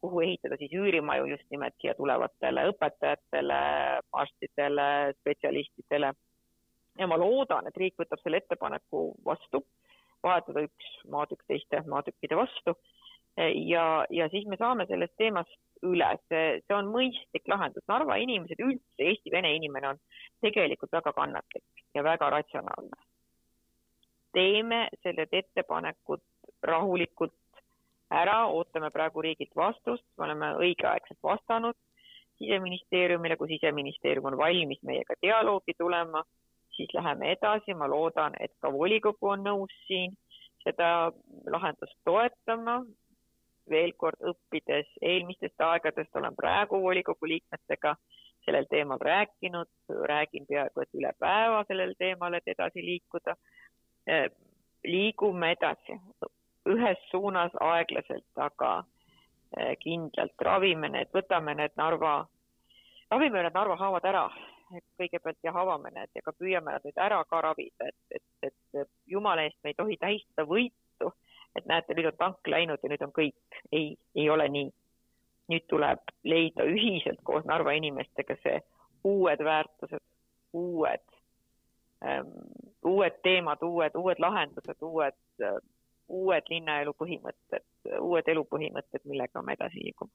kuhu 0.00 0.20
ehitada 0.20 0.56
siis 0.56 0.72
üürimaju 0.72 1.26
just 1.26 1.46
nimelt 1.50 1.74
siia 1.80 1.94
tulevatele 1.98 2.64
õpetajatele, 2.72 3.60
arstidele, 4.22 4.88
spetsialistidele. 5.20 6.12
ja 6.98 7.06
ma 7.06 7.18
loodan, 7.18 7.66
et 7.66 7.76
riik 7.76 7.94
võtab 7.98 8.22
selle 8.22 8.40
ettepaneku 8.42 9.02
vastu, 9.24 9.62
vahetada 10.24 10.64
üks 10.66 10.92
maatükk 11.10 11.44
teiste 11.46 11.82
maatükkide 11.86 12.36
vastu. 12.36 12.74
Ja, 13.70 14.04
ja 14.10 14.26
siis 14.32 14.46
me 14.50 14.56
saame 14.58 14.86
sellest 14.90 15.14
teemast 15.16 15.54
üle, 15.86 16.08
see, 16.26 16.58
see 16.66 16.74
on 16.74 16.88
mõistlik 16.90 17.46
lahendus. 17.46 17.84
Narva 17.90 18.16
inimesed, 18.18 18.58
üldse 18.58 19.10
Eesti-vene 19.12 19.52
inimene 19.54 19.92
on 19.92 20.00
tegelikult 20.42 20.96
väga 20.96 21.12
kannatlik 21.14 21.84
ja 21.94 22.02
väga 22.04 22.30
ratsionaalne. 22.34 23.04
teeme 24.32 24.88
selled 25.02 25.32
ettepanekud 25.32 26.20
rahulikult 26.62 27.32
ära, 28.10 28.46
ootame 28.46 28.90
praegu 28.90 29.22
riigilt 29.24 29.54
vastust, 29.56 30.04
me 30.18 30.26
oleme 30.26 30.50
õigeaegselt 30.64 31.18
vastanud 31.22 31.76
siseministeeriumile, 32.38 33.36
kui 33.36 33.48
siseministeerium 33.54 34.28
on 34.30 34.36
valmis 34.38 34.82
meiega 34.86 35.16
dialoogi 35.22 35.74
tulema, 35.78 36.22
siis 36.78 36.94
läheme 36.94 37.32
edasi, 37.32 37.74
ma 37.74 37.88
loodan, 37.90 38.38
et 38.40 38.54
ka 38.62 38.70
volikogu 38.72 39.32
on 39.34 39.44
nõus 39.44 39.74
siin 39.86 40.14
seda 40.64 41.10
lahendust 41.50 41.98
toetama. 42.04 42.80
veel 43.68 43.90
kord 44.00 44.22
õppides 44.24 44.86
eelmistest 45.04 45.60
aegadest 45.60 46.16
olen 46.16 46.36
praegu 46.36 46.78
volikogu 46.80 47.28
liikmetega 47.28 47.90
sellel 48.44 48.64
teemal 48.70 48.98
rääkinud, 49.04 49.68
räägin 50.08 50.46
peaaegu 50.48 50.80
et 50.80 50.94
üle 50.96 51.10
päeva 51.18 51.64
sellel 51.68 51.92
teemal, 51.98 52.34
et 52.34 52.48
edasi 52.48 52.84
liikuda. 52.84 53.34
liigume 54.84 55.50
edasi, 55.52 55.98
ühes 56.72 56.98
suunas 57.10 57.52
aeglaselt, 57.60 58.24
aga 58.36 58.84
eh, 59.58 59.74
kindlalt 59.82 60.46
ravime 60.48 60.88
need, 60.88 61.10
võtame 61.12 61.54
need 61.54 61.76
Narva, 61.76 62.14
ravime 63.10 63.42
need 63.42 63.58
Narva 63.58 63.76
haavad 63.76 64.08
ära 64.08 64.24
kõigepealt 65.00 65.38
ja 65.42 65.52
avame 65.54 65.92
need 65.94 66.10
ja 66.14 66.22
ka 66.24 66.34
püüame 66.36 66.74
nad 66.74 66.84
nüüd 66.84 67.00
ära 67.00 67.22
ka 67.28 67.40
ravida, 67.44 67.88
et, 67.88 68.20
et, 68.42 68.52
et 68.82 68.90
jumala 69.06 69.46
eest 69.46 69.58
me 69.64 69.72
ei 69.72 69.78
tohi 69.78 69.96
tähistada 70.00 70.46
võitu, 70.48 71.12
et 71.56 71.66
näete, 71.70 71.96
nüüd 71.96 72.10
on 72.10 72.18
tank 72.18 72.50
läinud 72.52 72.82
ja 72.82 72.92
nüüd 72.92 73.04
on 73.06 73.14
kõik. 73.16 73.60
ei, 73.72 73.96
ei 74.14 74.28
ole 74.30 74.48
nii. 74.48 74.70
nüüd 75.48 75.64
tuleb 75.68 76.10
leida 76.28 76.64
ühiselt 76.68 77.22
koos 77.24 77.46
Narva 77.48 77.72
inimestega 77.72 78.36
see 78.42 78.58
uued 79.08 79.40
väärtused, 79.44 80.04
uued 80.52 81.06
ähm,, 82.04 82.34
uued 82.84 83.16
teemad, 83.24 83.62
uued, 83.64 83.96
uued 83.96 84.20
lahendused, 84.20 84.82
uued 84.82 85.16
äh, 85.40 85.56
uued 86.08 86.46
linnaelu 86.50 86.94
põhimõtted, 86.96 87.64
uued 88.00 88.28
elupõhimõtted, 88.32 89.04
millega 89.04 89.42
me 89.42 89.56
edasi 89.58 89.82
liigume 89.84 90.12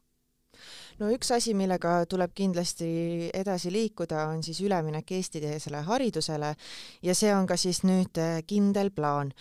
no 1.00 1.10
üks 1.14 1.32
asi, 1.36 1.54
millega 1.58 2.04
tuleb 2.10 2.34
kindlasti 2.36 3.30
edasi 3.34 3.72
liikuda, 3.74 4.28
on 4.34 4.44
siis 4.46 4.62
üleminek 4.62 5.12
eestikeelsele 5.18 5.84
haridusele 5.88 6.54
ja 7.04 7.16
see 7.18 7.34
on 7.36 7.48
ka 7.50 7.58
siis 7.60 7.84
nüüd 7.88 8.18
äh, 8.22 8.42
kindel 8.48 8.92
plaan. 8.96 9.34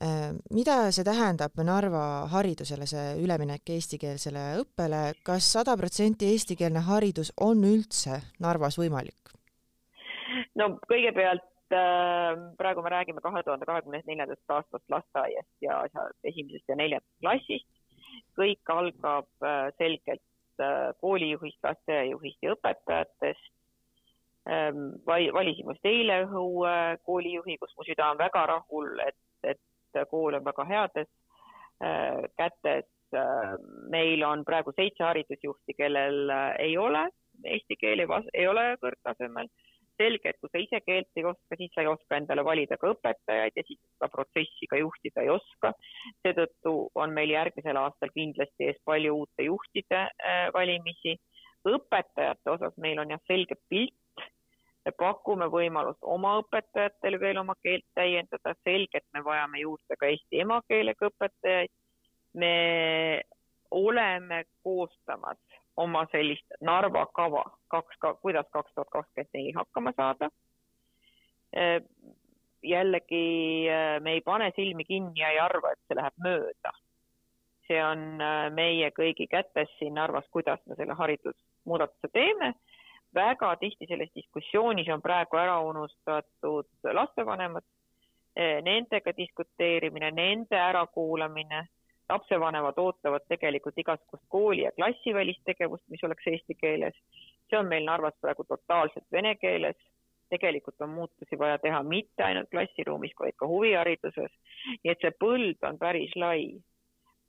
Äh, 0.00 0.30
mida 0.54 0.78
see 0.94 1.04
tähendab 1.04 1.58
Narva 1.64 2.26
haridusele, 2.32 2.86
see 2.88 3.06
üleminek 3.24 3.74
eestikeelsele 3.76 4.46
õppele, 4.64 5.04
kas 5.26 5.52
sada 5.58 5.76
protsenti 5.76 6.32
eestikeelne 6.32 6.86
haridus 6.88 7.32
on 7.40 7.64
üldse 7.64 8.22
Narvas 8.40 8.80
võimalik? 8.80 9.16
no 10.56 10.74
kõigepealt 10.88 11.50
Äh, 11.70 12.36
praegu 12.58 12.82
me 12.82 12.90
räägime 12.90 13.20
kahe 13.22 13.42
tuhande 13.46 13.66
kahekümne 13.66 14.00
neljandast 14.06 14.52
aastast 14.54 14.88
lasteaiast 14.90 15.62
ja 15.62 15.76
esimesest 16.30 16.72
ja 16.72 16.76
neljandast 16.80 17.20
klassist. 17.22 17.68
kõik 18.38 18.72
algab 18.74 19.28
äh, 19.46 19.68
selgelt 19.78 20.22
koolijuhist, 21.00 21.58
lasteaiajuhist 21.64 22.42
ja 22.42 22.54
õpetajatest. 22.56 23.50
Ähm, 24.50 24.86
valisime 25.06 25.74
just 25.74 25.86
eile 25.86 26.22
uue 26.40 26.76
koolijuhi, 27.04 27.58
kus 27.60 27.74
mu 27.76 27.84
süda 27.84 28.10
on 28.10 28.18
väga 28.18 28.46
rahul, 28.54 28.94
et, 29.04 29.18
et 29.44 30.00
kool 30.10 30.38
on 30.38 30.44
väga 30.44 30.64
heades 30.68 31.10
kätes. 32.36 32.88
meil 33.90 34.22
on 34.22 34.44
praegu 34.44 34.72
seitse 34.76 35.02
haridusjuhti, 35.02 35.74
kellel 35.74 36.30
ei 36.58 36.76
ole 36.78 37.08
eesti 37.44 37.76
keel 37.80 38.02
ei, 38.02 38.06
ei 38.34 38.46
ole 38.48 38.64
kõrgtasemel 38.82 39.48
selge, 40.00 40.32
et 40.32 40.38
kui 40.40 40.50
sa 40.52 40.62
ise 40.62 40.80
keelt 40.86 41.20
ei 41.20 41.26
oska, 41.28 41.58
siis 41.58 41.72
sa 41.74 41.84
ei 41.84 41.90
oska 41.90 42.18
endale 42.18 42.44
valida 42.46 42.78
ka 42.80 42.92
õpetajaid 42.94 43.56
ja 43.56 43.64
siis 43.66 43.80
seda 43.80 44.08
protsessi 44.12 44.68
ka 44.70 44.80
juhtida 44.80 45.24
ei 45.24 45.32
oska. 45.34 45.72
seetõttu 46.24 46.74
on 46.94 47.16
meil 47.16 47.34
järgmisel 47.34 47.80
aastal 47.80 48.12
kindlasti 48.14 48.70
ees 48.70 48.80
palju 48.88 49.16
uute 49.22 49.48
juhtide 49.48 50.02
äh, 50.08 50.46
valimisi. 50.56 51.18
õpetajate 51.68 52.50
osas 52.50 52.76
meil 52.80 52.98
on 53.02 53.10
jah 53.12 53.20
selge 53.28 53.58
pilt, 53.68 53.96
pakume 54.96 55.46
võimalust 55.52 56.00
oma 56.02 56.38
õpetajatel 56.40 57.18
veel 57.20 57.42
oma 57.42 57.54
keelt 57.62 57.84
täiendada, 57.94 58.54
selgelt 58.64 59.04
me 59.12 59.22
vajame 59.24 59.60
juurde 59.60 59.98
ka 60.00 60.08
eesti 60.08 60.40
emakeelega 60.46 61.10
õpetajaid. 61.12 61.70
me 62.34 62.54
oleme 63.70 64.44
koostamas 64.62 65.38
oma 65.76 66.04
sellist 66.12 66.56
Narva 66.60 67.06
kava, 67.14 67.44
kaks, 67.68 67.98
kuidas 68.22 68.46
kaks 68.52 68.72
tuhat 68.74 68.90
kakskümmend 68.90 69.34
neli 69.34 69.52
hakkama 69.56 69.92
saada. 69.96 70.30
Jällegi 72.62 73.24
me 74.00 74.12
ei 74.12 74.20
pane 74.20 74.52
silmi 74.56 74.84
kinni 74.84 75.20
ja 75.20 75.30
ei 75.30 75.38
arva, 75.40 75.72
et 75.72 75.80
see 75.88 75.96
läheb 75.96 76.22
mööda. 76.24 76.72
see 77.70 77.78
on 77.86 78.00
meie 78.54 78.88
kõigi 78.90 79.28
kätes 79.30 79.70
siin 79.78 79.94
Narvas, 79.94 80.26
kuidas 80.34 80.58
me 80.66 80.74
selle 80.74 80.94
haridusmuudatuse 80.98 82.08
teeme. 82.12 82.54
väga 83.14 83.56
tihti 83.56 83.86
selles 83.86 84.10
diskussioonis 84.14 84.88
on 84.88 85.02
praegu 85.02 85.36
ära 85.36 85.60
unustatud 85.60 86.66
lapsevanemad, 86.92 87.64
nendega 88.62 89.12
diskuteerimine, 89.16 90.10
nende 90.10 90.56
ärakuulamine 90.56 91.66
lapsevanemad 92.12 92.78
ootavad 92.78 93.24
tegelikult 93.28 93.78
igasugust 93.78 94.26
kooli 94.28 94.66
ja 94.66 94.72
klassivälist 94.76 95.44
tegevust, 95.44 95.86
mis 95.88 96.04
oleks 96.04 96.26
eesti 96.32 96.58
keeles. 96.60 96.96
see 97.50 97.58
on 97.58 97.66
meil 97.66 97.84
Narvas 97.84 98.14
praegu 98.20 98.44
totaalselt 98.44 99.06
vene 99.12 99.34
keeles. 99.34 99.76
tegelikult 100.30 100.80
on 100.80 100.90
muutusi 100.94 101.38
vaja 101.38 101.58
teha 101.58 101.82
mitte 101.82 102.22
ainult 102.22 102.50
klassiruumis, 102.50 103.14
vaid 103.20 103.36
ka 103.36 103.46
huvihariduses. 103.46 104.32
nii 104.84 104.92
et 104.92 105.06
see 105.06 105.14
põld 105.24 105.68
on 105.70 105.78
päris 105.78 106.16
lai 106.16 106.42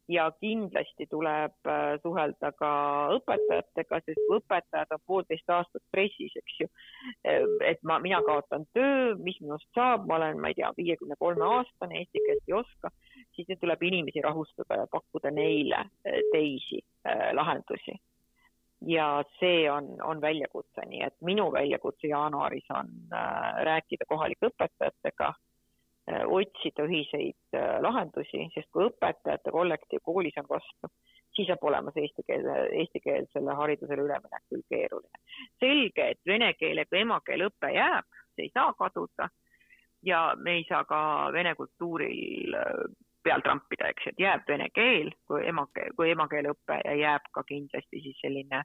ja 0.08 0.32
kindlasti 0.40 1.06
tuleb 1.10 1.54
äh, 1.68 2.00
suhelda 2.04 2.52
ka 2.58 2.72
õpetajatega, 3.18 4.02
sest 4.06 4.34
õpetajad 4.36 4.94
on 4.96 5.02
poolteist 5.08 5.50
aastat 5.50 5.84
pressis, 5.94 6.36
eks 6.36 6.60
ju. 6.64 6.70
Äh, 7.28 7.46
et 7.72 7.82
ma, 7.88 8.00
mina 8.04 8.22
kaotan 8.26 8.66
töö, 8.76 9.16
mis 9.22 9.40
minust 9.42 9.68
saab, 9.78 10.08
ma 10.10 10.18
olen, 10.20 10.42
ma 10.42 10.52
ei 10.52 10.58
tea, 10.60 10.72
viiekümne 10.78 11.18
kolme 11.20 11.48
aastane, 11.58 12.02
eesti 12.02 12.24
keelt 12.26 12.48
ei 12.50 12.58
oska, 12.60 12.94
siis 13.36 13.50
nüüd 13.50 13.62
tuleb 13.62 13.84
inimesi 13.92 14.24
rahustada 14.26 14.82
ja 14.84 14.88
pakkuda 14.92 15.34
neile 15.36 15.84
äh, 15.86 16.24
teisi 16.32 16.82
lahendusi. 17.34 17.98
ja 18.86 19.24
see 19.40 19.70
on, 19.72 19.88
on 20.02 20.22
väljakutse, 20.22 20.84
nii 20.90 21.02
et 21.06 21.16
minu 21.26 21.48
väljakutse 21.54 22.10
jaanuaris 22.10 22.66
on 22.74 22.90
rääkida 23.66 24.06
kohalike 24.10 24.50
õpetajatega 24.50 25.32
otsida 26.26 26.86
ühiseid 26.88 27.58
äh, 27.58 27.78
lahendusi, 27.84 28.47
sest 28.56 28.69
kui 28.71 28.88
õpetajate 28.89 29.54
kollektiiv 29.54 30.04
koolis 30.06 30.38
on 30.41 30.50
vastu, 30.50 30.91
siis 31.36 31.47
saab 31.50 31.63
olema 31.67 31.93
see 31.95 32.08
eesti 32.08 32.26
keele, 32.28 32.58
eestikeelsele 32.84 33.58
haridusele 33.60 34.08
üleminek 34.08 34.43
küll 34.50 34.65
keeruline. 34.69 35.21
selge, 35.63 36.10
et 36.15 36.19
vene 36.28 36.54
keelega 36.60 36.97
emakeeleõpe 37.04 37.71
jääb, 37.76 38.10
see 38.36 38.50
ei 38.50 38.54
saa 38.54 38.74
kaduda 38.80 39.30
ja 40.06 40.34
me 40.38 40.58
ei 40.60 40.65
saa 40.69 40.84
ka 40.89 41.02
vene 41.34 41.56
kultuuril 41.56 42.58
äh, 42.58 42.84
peal 43.24 43.43
trampida, 43.45 43.91
eks, 43.93 44.12
et 44.12 44.19
jääb 44.19 44.47
vene 44.50 44.69
keel 44.74 45.12
kui 45.30 45.45
emakeel, 45.47 45.93
kui 45.97 46.10
emakeeleõpe 46.12 46.80
ja 46.86 46.95
jääb 46.97 47.28
ka 47.34 47.43
kindlasti 47.47 48.02
siis 48.02 48.17
selline 48.24 48.63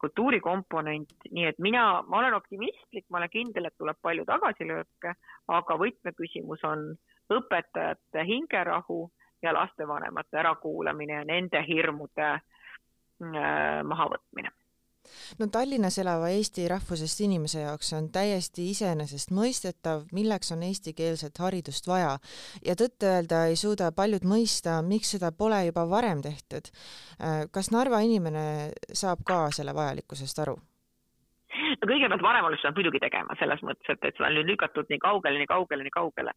kultuurikomponent, 0.00 1.14
nii 1.30 1.46
et 1.50 1.58
mina, 1.58 2.02
ma 2.06 2.20
olen 2.20 2.36
optimistlik, 2.38 3.06
ma 3.10 3.18
olen 3.18 3.32
kindel, 3.32 3.68
et 3.68 3.76
tuleb 3.78 3.98
palju 4.02 4.24
tagasilööke, 4.28 5.14
aga 5.54 5.78
võtmeküsimus 5.82 6.62
on 6.68 6.84
õpetajate 7.34 8.24
hingerahu 8.26 9.00
ja 9.42 9.52
lastevanemate 9.54 10.38
ärakuulamine 10.38 11.20
ja 11.20 11.26
nende 11.26 11.62
hirmude 11.66 12.30
äh, 12.34 13.82
mahavõtmine 13.84 14.54
no 15.38 15.48
Tallinnas 15.52 15.98
elava 16.02 16.30
eesti 16.34 16.68
rahvusest 16.70 17.20
inimese 17.26 17.64
jaoks 17.64 17.92
on 17.98 18.08
täiesti 18.14 18.68
iseenesestmõistetav, 18.72 20.06
milleks 20.12 20.52
on 20.56 20.64
eestikeelset 20.68 21.38
haridust 21.44 21.88
vaja 21.90 22.16
ja 22.64 22.78
tõtt-öelda 22.78 23.44
ei 23.50 23.56
suuda 23.56 23.90
paljud 23.96 24.26
mõista, 24.28 24.80
miks 24.82 25.14
seda 25.16 25.32
pole 25.32 25.64
juba 25.68 25.86
varem 25.90 26.22
tehtud. 26.24 26.72
Äh, 27.20 27.44
kas 27.52 27.72
Narva 27.74 28.00
inimene 28.06 28.72
saab 28.92 29.24
ka 29.26 29.46
selle 29.54 29.74
vajalikkusest 29.76 30.44
aru? 30.46 30.58
no 31.58 31.88
kõigepealt 31.88 32.22
varem 32.22 32.46
oleks 32.48 32.62
pidanud 32.62 32.78
muidugi 32.78 33.00
tegema, 33.02 33.36
selles 33.40 33.62
mõttes, 33.66 33.88
et, 33.88 34.04
et 34.04 34.16
seda 34.16 34.28
on 34.28 34.36
nüüd 34.38 34.50
lükatud 34.52 34.90
nii 34.92 35.00
kaugele, 35.02 35.40
nii 35.40 35.50
kaugele, 35.50 35.86
nii 35.86 35.94
kaugele. 35.94 36.34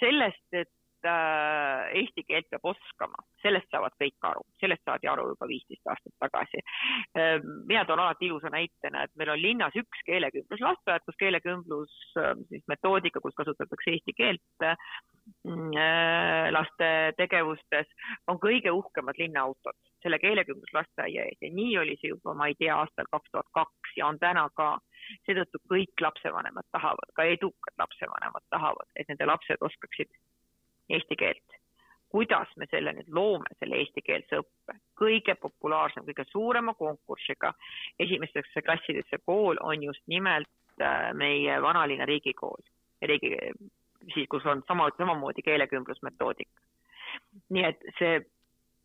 sellest, 0.00 0.44
et 0.52 0.70
äh, 1.08 1.92
eesti 2.00 2.24
keelt 2.28 2.48
peab 2.50 2.66
oskama, 2.72 3.22
sellest 3.42 3.68
saavad 3.72 3.94
kõik 4.00 4.28
aru, 4.28 4.44
sellest 4.60 4.84
saadi 4.86 5.10
aru 5.10 5.28
juba 5.32 5.48
viisteist 5.50 5.92
aastat 5.92 6.14
tagasi. 6.22 6.62
Äh,. 7.18 7.38
mina 7.68 7.84
toon 7.88 8.00
alati 8.00 8.28
ilusa 8.28 8.52
näitena, 8.52 9.04
et 9.04 9.14
meil 9.16 9.34
on 9.34 9.42
linnas 9.42 9.76
üks 9.78 10.04
keelekümbluslasteaed, 10.08 11.06
kus 11.06 11.18
keelekümblus 11.22 11.96
äh, 12.22 12.34
siis 12.48 12.64
metoodika, 12.70 13.20
kus 13.24 13.36
kasutatakse 13.38 13.96
eesti 13.96 14.16
keelt 14.16 14.66
äh, 14.66 14.76
laste 16.52 16.90
tegevustes, 17.18 17.90
on 18.28 18.40
kõige 18.42 18.72
uhkemad 18.74 19.18
linnaautod. 19.18 19.78
Selle 20.02 20.18
keelekümbluslasteaia 20.18 21.28
ees. 21.30 21.38
Ja 21.42 21.50
nii 21.54 21.76
oli 21.78 21.94
see 22.00 22.10
juba, 22.10 22.34
ma 22.34 22.48
ei 22.50 22.56
tea, 22.58 22.74
aastal 22.74 23.06
kaks 23.12 23.30
tuhat 23.30 23.50
kaks 23.54 23.96
ja 23.96 24.08
on 24.10 24.18
täna 24.22 24.48
ka. 24.58 24.74
Seetõttu 25.26 25.58
kõik 25.70 26.02
lapsevanemad 26.02 26.66
tahavad, 26.74 27.10
ka 27.14 27.26
edukad 27.26 27.74
lapsevanemad 27.78 28.44
tahavad, 28.54 28.90
et 28.96 29.08
nende 29.10 29.26
lapsed 29.26 29.62
oskaksid 29.66 30.10
eesti 30.96 31.16
keelt. 31.16 31.58
kuidas 32.12 32.50
me 32.60 32.66
selle 32.68 32.92
nüüd 32.92 33.08
loome, 33.08 33.54
selle 33.58 33.78
eestikeelse 33.80 34.42
õppe? 34.42 34.76
kõige 35.00 35.34
populaarsem, 35.40 36.04
kõige 36.08 36.26
suurema 36.30 36.74
konkursiga 36.78 37.54
esimestesse 37.98 38.62
klassidesse 38.62 39.18
kool 39.26 39.60
on 39.60 39.82
just 39.82 40.04
nimelt 40.06 40.50
äh, 40.80 41.12
meie 41.14 41.56
vanalinna 41.62 42.04
riigikool, 42.08 42.60
riigi, 43.02 43.32
siis 44.14 44.28
kus 44.28 44.44
on 44.46 44.62
sama, 44.68 44.90
samamoodi 44.98 45.42
keelekümblusmetoodika. 45.48 46.60
nii 47.48 47.64
et 47.64 47.88
see 47.98 48.20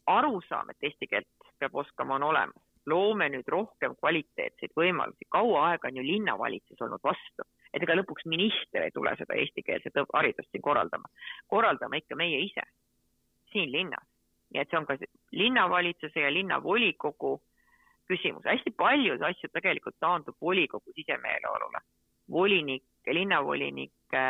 arusaam, 0.08 0.72
et 0.72 0.90
eesti 0.90 1.08
keelt 1.12 1.52
peab 1.60 1.76
oskama, 1.76 2.16
on 2.16 2.24
olemas 2.32 2.64
loome 2.88 3.28
nüüd 3.32 3.48
rohkem 3.52 3.96
kvaliteetseid 4.00 4.72
võimalusi, 4.78 5.28
kaua 5.34 5.72
aega 5.72 5.90
on 5.90 6.00
ju 6.00 6.06
linnavalitsus 6.06 6.82
olnud 6.86 7.04
vastu, 7.04 7.46
et 7.78 7.86
ega 7.86 7.96
lõpuks 8.00 8.26
minister 8.26 8.84
ei 8.84 8.94
tule 8.96 9.14
seda 9.20 9.38
eestikeelset 9.38 10.00
haridust 10.14 10.50
siin 10.52 10.66
korraldama, 10.66 11.10
korraldame 11.48 12.02
ikka 12.02 12.18
meie 12.20 12.42
ise 12.46 12.66
siin 13.52 13.72
linnas. 13.72 14.06
nii 14.54 14.62
et 14.62 14.70
see 14.72 14.80
on 14.80 14.86
ka 14.88 14.96
linnavalitsuse 15.36 16.22
ja 16.24 16.32
linnavolikogu 16.32 17.34
küsimus, 18.08 18.46
hästi 18.48 18.72
paljud 18.72 19.22
asjad 19.22 19.52
tegelikult 19.54 19.98
taandub 20.00 20.36
volikogu 20.42 20.94
sisemeeleolule, 20.96 21.82
volinike, 22.32 23.14
linnavolinike 23.14 24.24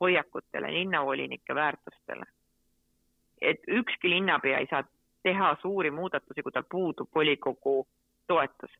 hoiakutele, 0.00 0.72
linnavolinike 0.72 1.54
väärtustele. 1.54 2.26
et 3.40 3.60
ükski 3.68 4.10
linnapea 4.10 4.58
ei 4.58 4.66
saa 4.70 4.82
teha 5.22 5.56
suuri 5.62 5.90
muudatusi, 5.90 6.42
kui 6.42 6.52
tal 6.52 6.64
puudub 6.70 7.08
volikogu 7.14 7.88
toetus. 8.26 8.70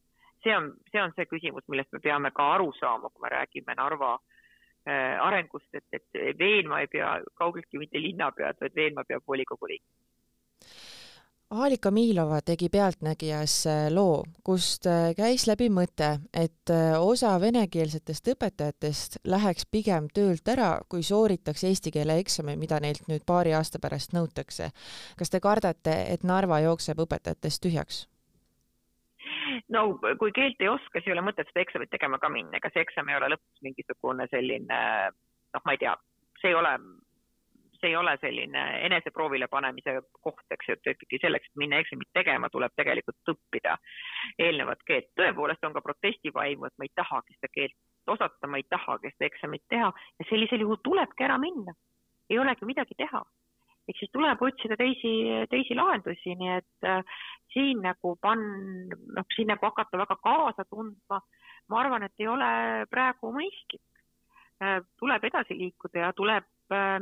See 0.43 0.57
on, 0.57 0.73
see 0.93 1.03
on 1.03 1.15
see 1.17 1.27
küsimus, 1.31 1.67
millest 1.69 1.93
me 1.93 2.03
peame 2.03 2.33
ka 2.35 2.53
aru 2.57 2.73
saama, 2.79 3.11
kui 3.13 3.23
me 3.25 3.33
räägime 3.35 3.75
Narva 3.79 4.15
äh, 4.19 5.17
arengust, 5.23 5.71
et, 5.75 5.87
et 5.93 6.39
veenma 6.39 6.83
ei 6.83 6.91
pea 6.93 7.19
kaugeltki 7.41 7.81
mitte 7.81 8.03
linnapead, 8.03 8.61
vaid 8.61 8.77
veenma 8.77 9.05
peab 9.09 9.27
volikogu 9.27 9.71
liikmed 9.73 10.07
Aalika 11.49 11.89
Miilova 11.91 12.43
tegi 12.45 12.69
Pealtnägijas 12.69 13.53
äh, 13.67 13.87
loo, 13.89 14.21
kust 14.45 14.87
äh, 14.87 15.15
käis 15.17 15.47
läbi 15.49 15.71
mõte, 15.73 16.11
et 16.37 16.73
osa 17.01 17.31
venekeelsetest 17.41 18.29
õpetajatest 18.35 19.17
läheks 19.25 19.65
pigem 19.73 20.11
töölt 20.13 20.49
ära, 20.53 20.75
kui 20.89 21.03
sooritaks 21.03 21.65
eesti 21.65 21.95
keele 21.95 22.19
eksami, 22.21 22.59
mida 22.61 22.83
neilt 22.85 23.09
nüüd 23.09 23.25
paari 23.27 23.57
aasta 23.57 23.81
pärast 23.81 24.13
nõutakse. 24.13 24.71
kas 25.17 25.33
te 25.33 25.41
kardate, 25.41 25.97
et 26.13 26.23
Narva 26.23 26.61
jookseb 26.61 27.01
õpetajatest 27.07 27.65
tühjaks? 27.65 28.05
No 29.75 29.83
kui 30.21 30.33
keelt 30.37 30.61
ei 30.61 30.71
oska, 30.73 30.99
siis 31.01 31.11
ei 31.11 31.17
ole 31.17 31.27
mõtet 31.29 31.51
seda 31.51 31.65
eksamit 31.65 31.91
tegema 31.91 32.21
ka 32.23 32.31
minna, 32.33 32.59
ega 32.59 32.71
see 32.75 32.85
eksam 32.87 33.09
ei 33.09 33.19
ole 33.19 33.33
lõpuks 33.35 33.67
mingisugune 33.67 34.29
selline 34.33 34.81
noh, 35.55 35.63
ma 35.65 35.75
ei 35.75 35.83
tea, 35.83 35.95
see 36.41 36.53
ei 36.53 36.59
ole 36.59 36.75
see 37.81 37.93
ei 37.93 37.97
ole 37.97 38.17
selline 38.21 38.63
eneseproovile 38.87 39.47
panemise 39.49 39.93
koht, 40.21 40.45
eks 40.51 40.69
ju, 40.69 40.77
et 40.77 40.91
ikkagi 40.93 41.21
selleks, 41.23 41.51
et 41.51 41.61
minna 41.63 41.79
eksamit 41.83 42.11
tegema, 42.17 42.51
tuleb 42.51 42.75
tegelikult 42.77 43.33
õppida 43.35 43.77
eelnevat 44.43 44.83
keelt. 44.89 45.11
tõepoolest 45.21 45.65
on 45.67 45.77
ka 45.77 45.85
protestivaimu, 45.85 46.67
et 46.67 46.79
ma 46.79 46.89
ei 46.89 46.95
tahagi 46.99 47.37
seda 47.37 47.53
keelt 47.55 47.77
osata, 48.15 48.51
ma 48.51 48.59
ei 48.59 48.67
tahagi 48.71 49.13
seda 49.15 49.29
eksamit 49.31 49.65
teha 49.71 49.93
ja 49.95 50.29
sellisel 50.31 50.65
juhul 50.65 50.81
tulebki 50.85 51.29
ära 51.29 51.39
minna. 51.39 51.75
ei 52.31 52.39
olegi 52.39 52.67
midagi 52.69 52.95
teha. 52.99 53.23
Ehk 53.89 53.97
siis 53.99 54.11
tuleb 54.13 54.43
otsida 54.45 54.77
teisi, 54.77 55.11
teisi 55.51 55.75
lahendusi, 55.75 56.35
nii 56.37 56.55
et 56.59 56.89
äh, 56.89 57.19
siin 57.55 57.81
nagu 57.83 58.15
pann-, 58.21 58.93
noh, 59.17 59.29
siin 59.35 59.49
nagu 59.49 59.65
hakata 59.71 60.01
väga 60.05 60.17
kaasa 60.23 60.69
tundma 60.69 61.23
ma 61.69 61.81
arvan, 61.83 62.07
et 62.07 62.23
ei 62.23 62.29
ole 62.29 62.49
praegu 62.91 63.33
mõistlik. 63.35 63.85
tuleb 64.99 65.23
edasi 65.25 65.55
liikuda 65.55 66.01
ja 66.01 66.13
tuleb 66.13 66.47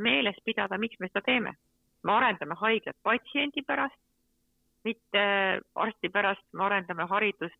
meeles 0.04 0.36
pidada, 0.44 0.76
miks 0.78 0.98
me 1.00 1.08
seda 1.08 1.22
teeme. 1.24 1.54
me 2.04 2.12
arendame 2.12 2.54
haiglat 2.60 2.96
patsiendi 3.02 3.62
pärast, 3.66 3.98
mitte 4.84 5.22
arsti 5.74 6.08
pärast, 6.08 6.44
me 6.52 6.64
arendame 6.64 7.06
haridust 7.10 7.56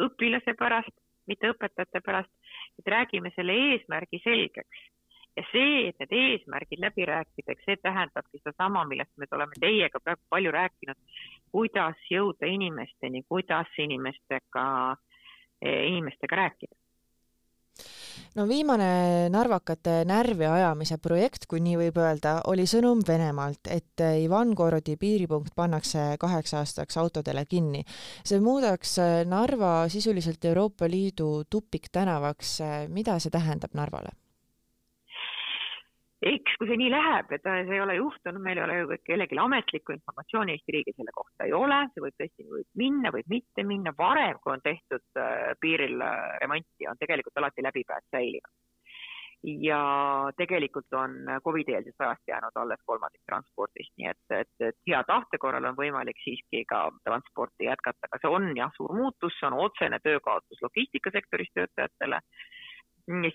õpilase 0.00 0.54
pärast, 0.56 0.94
mitte 1.26 1.50
õpetajate 1.50 2.00
pärast, 2.00 2.30
et 2.78 2.86
räägime 2.86 3.32
selle 3.34 3.52
eesmärgi 3.52 4.22
selgeks 4.24 4.86
ja 5.36 5.44
see, 5.52 5.88
et 5.88 6.02
need 6.02 6.16
eesmärgid 6.22 6.82
läbi 6.82 7.06
rääkida, 7.08 7.54
eks 7.54 7.68
see 7.68 7.78
tähendabki 7.82 8.40
sedasama, 8.42 8.84
millest 8.90 9.12
me 9.16 9.28
oleme 9.38 9.60
teiega 9.60 10.02
praegu 10.02 10.22
palju 10.28 10.52
rääkinud, 10.56 10.98
kuidas 11.54 12.10
jõuda 12.10 12.50
inimesteni, 12.50 13.22
kuidas 13.28 13.70
inimestega, 13.78 14.66
inimestega 15.62 16.42
rääkida 16.44 16.76
no 18.34 18.46
viimane 18.48 19.28
narvakate 19.32 20.04
närvi 20.08 20.46
ajamise 20.46 20.98
projekt, 21.02 21.46
kui 21.50 21.62
nii 21.64 21.76
võib 21.80 21.98
öelda, 22.02 22.36
oli 22.50 22.66
sõnum 22.70 23.02
Venemaalt, 23.06 23.70
et 23.70 24.04
Ivangorodi 24.22 24.96
piiripunkt 25.00 25.54
pannakse 25.56 26.14
kaheks 26.20 26.54
aastaks 26.60 26.98
autodele 27.00 27.44
kinni. 27.46 27.84
see 28.24 28.40
muudaks 28.40 28.98
Narva 29.26 29.88
sisuliselt 29.88 30.44
Euroopa 30.44 30.88
Liidu 30.88 31.44
tupiktänavaks. 31.50 32.58
mida 32.88 33.18
see 33.18 33.30
tähendab 33.30 33.74
Narvale? 33.74 34.19
Eks 36.20 36.56
kui 36.60 36.68
see 36.68 36.78
nii 36.80 36.90
läheb, 36.92 37.30
et 37.32 37.46
see 37.46 37.76
ei 37.76 37.80
ole 37.80 37.96
juhtunud, 37.96 38.42
meil 38.44 38.58
ei 38.60 38.64
ole 38.66 38.78
ju 38.80 38.96
kellelgi 39.08 39.38
ametlikku 39.40 39.94
informatsiooni 39.96 40.56
Eesti 40.56 40.74
riigil 40.76 40.96
selle 40.96 41.14
kohta 41.16 41.46
ei 41.46 41.54
ole, 41.56 41.78
see 41.94 42.04
võib 42.04 42.16
tõesti 42.20 42.48
võib 42.48 42.68
minna, 42.82 43.12
võib 43.14 43.30
mitte 43.32 43.64
minna, 43.64 43.94
varem 43.96 44.40
kui 44.42 44.52
on 44.52 44.64
tehtud 44.64 45.20
äh, 45.20 45.52
piiril 45.60 45.96
äh, 46.04 46.18
remonti, 46.42 46.88
on 46.90 47.00
tegelikult 47.00 47.40
alati 47.40 47.64
läbipääs 47.64 48.04
säilinud. 48.12 48.52
ja 49.64 49.80
tegelikult 50.36 50.92
on 50.92 51.14
Covid-eelsest 51.44 52.02
ajast 52.04 52.28
jäänud 52.28 52.56
alles 52.60 52.82
kolmandik 52.84 53.22
transpordist, 53.24 53.94
nii 53.96 54.10
et, 54.10 54.24
et, 54.36 54.52
et 54.68 54.76
hea 54.90 55.00
tahte 55.08 55.40
korral 55.40 55.64
on 55.64 55.78
võimalik 55.78 56.20
siiski 56.20 56.66
ka 56.68 56.82
transporti 57.08 57.64
jätkata, 57.64 58.10
aga 58.10 58.20
see 58.20 58.34
on 58.36 58.50
jah, 58.56 58.74
suur 58.76 58.92
muutus, 58.92 59.38
see 59.40 59.48
on 59.48 59.56
otsene 59.64 60.02
töökaotus 60.04 60.60
logistikasektoris 60.66 61.54
töötajatele 61.56 62.20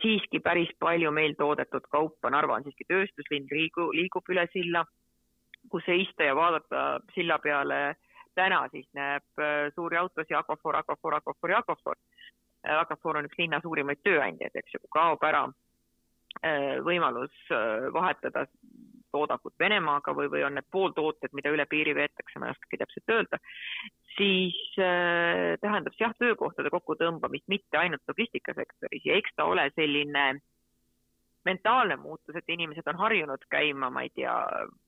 siiski 0.02 0.40
päris 0.40 0.70
palju 0.80 1.12
meil 1.12 1.36
toodetud 1.38 1.88
kaupa, 1.92 2.30
Narva 2.30 2.60
on 2.60 2.64
siiski 2.64 2.88
tööstuslinn, 2.88 3.48
liigu, 3.52 3.90
liigub 3.94 4.30
üle 4.32 4.48
silla, 4.54 4.86
kus 5.70 5.84
seista 5.86 6.24
ja 6.24 6.36
vaadata 6.36 6.86
silla 7.16 7.40
peale 7.44 7.96
täna 8.36 8.66
siis 8.72 8.88
näeb 8.94 9.40
äh, 9.40 9.72
suuri 9.76 9.98
autosid 9.98 10.36
Aquafor, 10.38 10.76
Aquafor, 10.76 11.16
Aquafor 11.16 11.52
ja 11.52 11.62
Aquafor. 11.64 11.96
Äh, 12.68 12.80
Aquafor 12.80 13.20
on 13.20 13.30
üks 13.30 13.40
linna 13.40 13.62
suurimaid 13.64 14.02
tööandjaid, 14.04 14.56
eks 14.56 14.76
ju, 14.76 14.82
kaob 14.94 15.24
ära 15.24 15.46
äh, 16.44 16.76
võimalus 16.86 17.36
vahetada 17.96 18.46
toodangut 19.16 19.56
Venemaaga 19.60 20.16
või, 20.18 20.30
või 20.34 20.44
on 20.48 20.58
need 20.60 20.68
pooltooted, 20.72 21.34
mida 21.38 21.54
üle 21.56 21.66
piiri 21.72 21.96
veetakse, 21.98 22.40
ma 22.40 22.50
ei 22.50 22.56
oskagi 22.56 22.82
täpselt 22.82 23.16
öelda, 23.16 23.40
siis 24.18 24.60
äh, 24.80 25.56
tähendab 25.64 25.96
see 25.96 26.06
jah, 26.06 26.18
töökohtade 26.20 26.74
kokkutõmbamist 26.74 27.48
mitte 27.52 27.80
ainult 27.80 28.04
logistikasektoris 28.12 29.08
ja 29.08 29.18
eks 29.20 29.36
ta 29.38 29.48
ole 29.52 29.70
selline 29.76 30.28
mentaalne 31.46 31.96
muutus, 32.02 32.36
et 32.36 32.50
inimesed 32.50 32.88
on 32.90 32.98
harjunud 33.00 33.44
käima, 33.54 33.92
ma 33.94 34.06
ei 34.06 34.12
tea, 34.18 34.34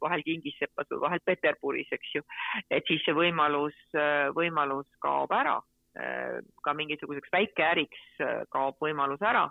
vahel 0.02 0.24
Kingissepas 0.26 0.90
või 0.94 1.04
vahel 1.06 1.24
Peterburis, 1.26 1.92
eks 1.94 2.16
ju, 2.18 2.26
et 2.74 2.90
siis 2.90 3.04
see 3.06 3.16
võimalus, 3.18 3.78
äh, 3.96 4.28
võimalus 4.36 4.90
kaob 5.04 5.34
ära. 5.38 5.60
Äh, 5.98 6.40
ka 6.66 6.74
mingisuguseks 6.78 7.32
väikeäriks 7.34 8.04
äh, 8.22 8.42
kaob 8.54 8.78
võimalus 8.82 9.22
ära 9.26 9.48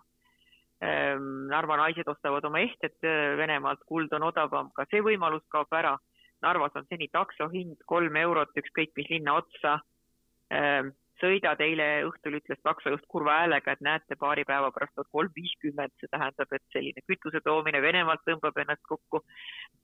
Narva 0.80 1.78
naised 1.80 2.08
ostavad 2.08 2.44
oma 2.44 2.60
ehted 2.60 2.98
äh, 3.04 3.36
Venemaalt, 3.38 3.80
kuld 3.88 4.12
on 4.12 4.28
odavam, 4.28 4.70
ka 4.76 4.84
see 4.90 5.00
võimalus 5.04 5.44
kaob 5.48 5.72
ära. 5.72 5.96
Narvas 6.44 6.76
on 6.76 6.84
seni 6.90 7.08
takso 7.08 7.48
hind 7.48 7.80
kolm 7.88 8.16
eurot 8.20 8.52
ükskõik 8.60 8.92
mis 8.98 9.08
linna 9.08 9.38
otsa. 9.40 9.78
Ehm, 10.52 10.90
sõidad, 11.20 11.60
eile 11.64 11.86
õhtul 12.04 12.36
ütles 12.38 12.60
taksojuht 12.60 13.06
kurva 13.08 13.38
häälega, 13.40 13.72
et 13.72 13.80
näete, 13.80 14.18
paari 14.20 14.44
päeva 14.44 14.68
pärast 14.74 15.00
on 15.00 15.08
kolm 15.16 15.32
viiskümmend, 15.34 15.94
see 15.96 16.12
tähendab, 16.12 16.52
et 16.52 16.64
selline 16.74 17.04
kütuse 17.08 17.40
toomine 17.40 17.80
Venemaalt 17.82 18.20
tõmbab 18.28 18.60
ennast 18.60 18.84
kokku 18.84 19.22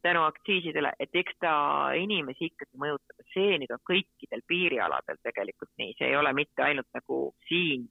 tänu 0.05 0.27
aktsiisidele, 0.27 0.93
et 1.01 1.17
eks 1.23 1.41
ta 1.41 1.55
inimesi 1.97 2.51
ikkagi 2.51 2.85
mõjutab, 2.85 3.25
see 3.33 3.57
nüüd 3.63 3.73
on 3.73 3.83
kõikidel 3.89 4.45
piirialadel 4.53 5.25
tegelikult 5.25 5.73
nii, 5.81 5.97
see 5.97 6.13
ei 6.13 6.21
ole 6.21 6.37
mitte 6.37 6.69
ainult 6.69 7.01
nagu 7.01 7.25
siin 7.49 7.89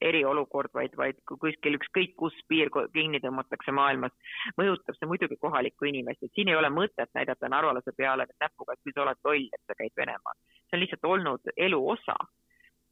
eriolukord, 0.00 0.70
vaid, 0.74 0.94
vaid 0.96 1.18
kui 1.28 1.38
kuskil 1.42 1.78
ükskõik 1.78 2.14
kus 2.18 2.36
piir 2.48 2.70
kinni 2.94 3.20
tõmmatakse 3.22 3.74
maailmas, 3.74 4.14
mõjutab 4.60 4.96
see 4.98 5.10
muidugi 5.10 5.38
kohalikku 5.40 5.88
inimest, 5.90 6.22
et 6.22 6.34
siin 6.34 6.50
ei 6.52 6.58
ole 6.58 6.70
mõtet 6.70 7.10
näidata 7.14 7.50
narvalase 7.50 7.94
peale 7.96 8.28
näpuga, 8.40 8.74
et 8.74 8.84
küll 8.84 8.96
sa 8.96 9.06
oled 9.06 9.24
loll, 9.24 9.48
et 9.52 9.62
sa 9.66 9.78
käid 9.78 9.94
Venemaal. 9.96 10.38
see 10.68 10.76
on 10.76 10.84
lihtsalt 10.84 11.04
olnud 11.04 11.54
elu 11.56 11.80
osa. 11.96 12.16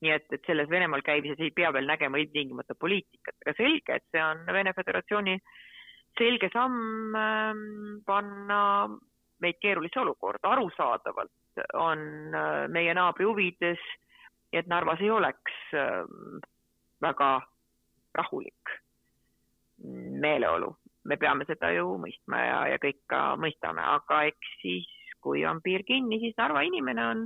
nii 0.04 0.10
et, 0.12 0.26
et 0.32 0.42
selles 0.46 0.68
Venemaal 0.68 1.00
käimises 1.00 1.40
ei 1.40 1.50
pea 1.56 1.70
veel 1.72 1.86
nägema 1.88 2.18
ilmtingimata 2.20 2.74
poliitikat, 2.74 3.34
aga 3.40 3.54
selge, 3.56 3.94
et 3.96 4.04
see 4.12 4.20
on 4.22 4.44
Vene 4.52 4.74
Föderatsiooni 4.76 5.38
selge 6.18 6.50
samm 6.52 7.14
ähm, 7.16 8.02
panna 8.06 8.88
meid 9.40 9.58
keerulisse 9.60 10.00
olukorda, 10.00 10.50
arusaadavalt 10.52 11.64
on 11.74 12.02
äh, 12.34 12.66
meie 12.72 12.94
naabri 12.96 13.24
huvides, 13.28 13.80
et 14.52 14.68
Narvas 14.70 15.00
ei 15.00 15.10
oleks 15.10 15.56
äh, 15.76 16.04
väga 17.02 17.30
rahulik 18.14 18.76
meeleolu. 20.24 20.76
me 21.06 21.16
peame 21.16 21.44
seda 21.46 21.68
ju 21.70 21.92
mõistma 22.02 22.38
ja, 22.42 22.60
ja 22.72 22.78
kõik 22.82 23.04
ka 23.06 23.18
mõistame, 23.38 23.78
aga 23.78 24.24
eks 24.26 24.54
siis, 24.62 24.88
kui 25.22 25.44
on 25.46 25.60
piir 25.62 25.84
kinni, 25.86 26.18
siis 26.18 26.34
Narva 26.38 26.64
inimene 26.66 27.04
on 27.06 27.20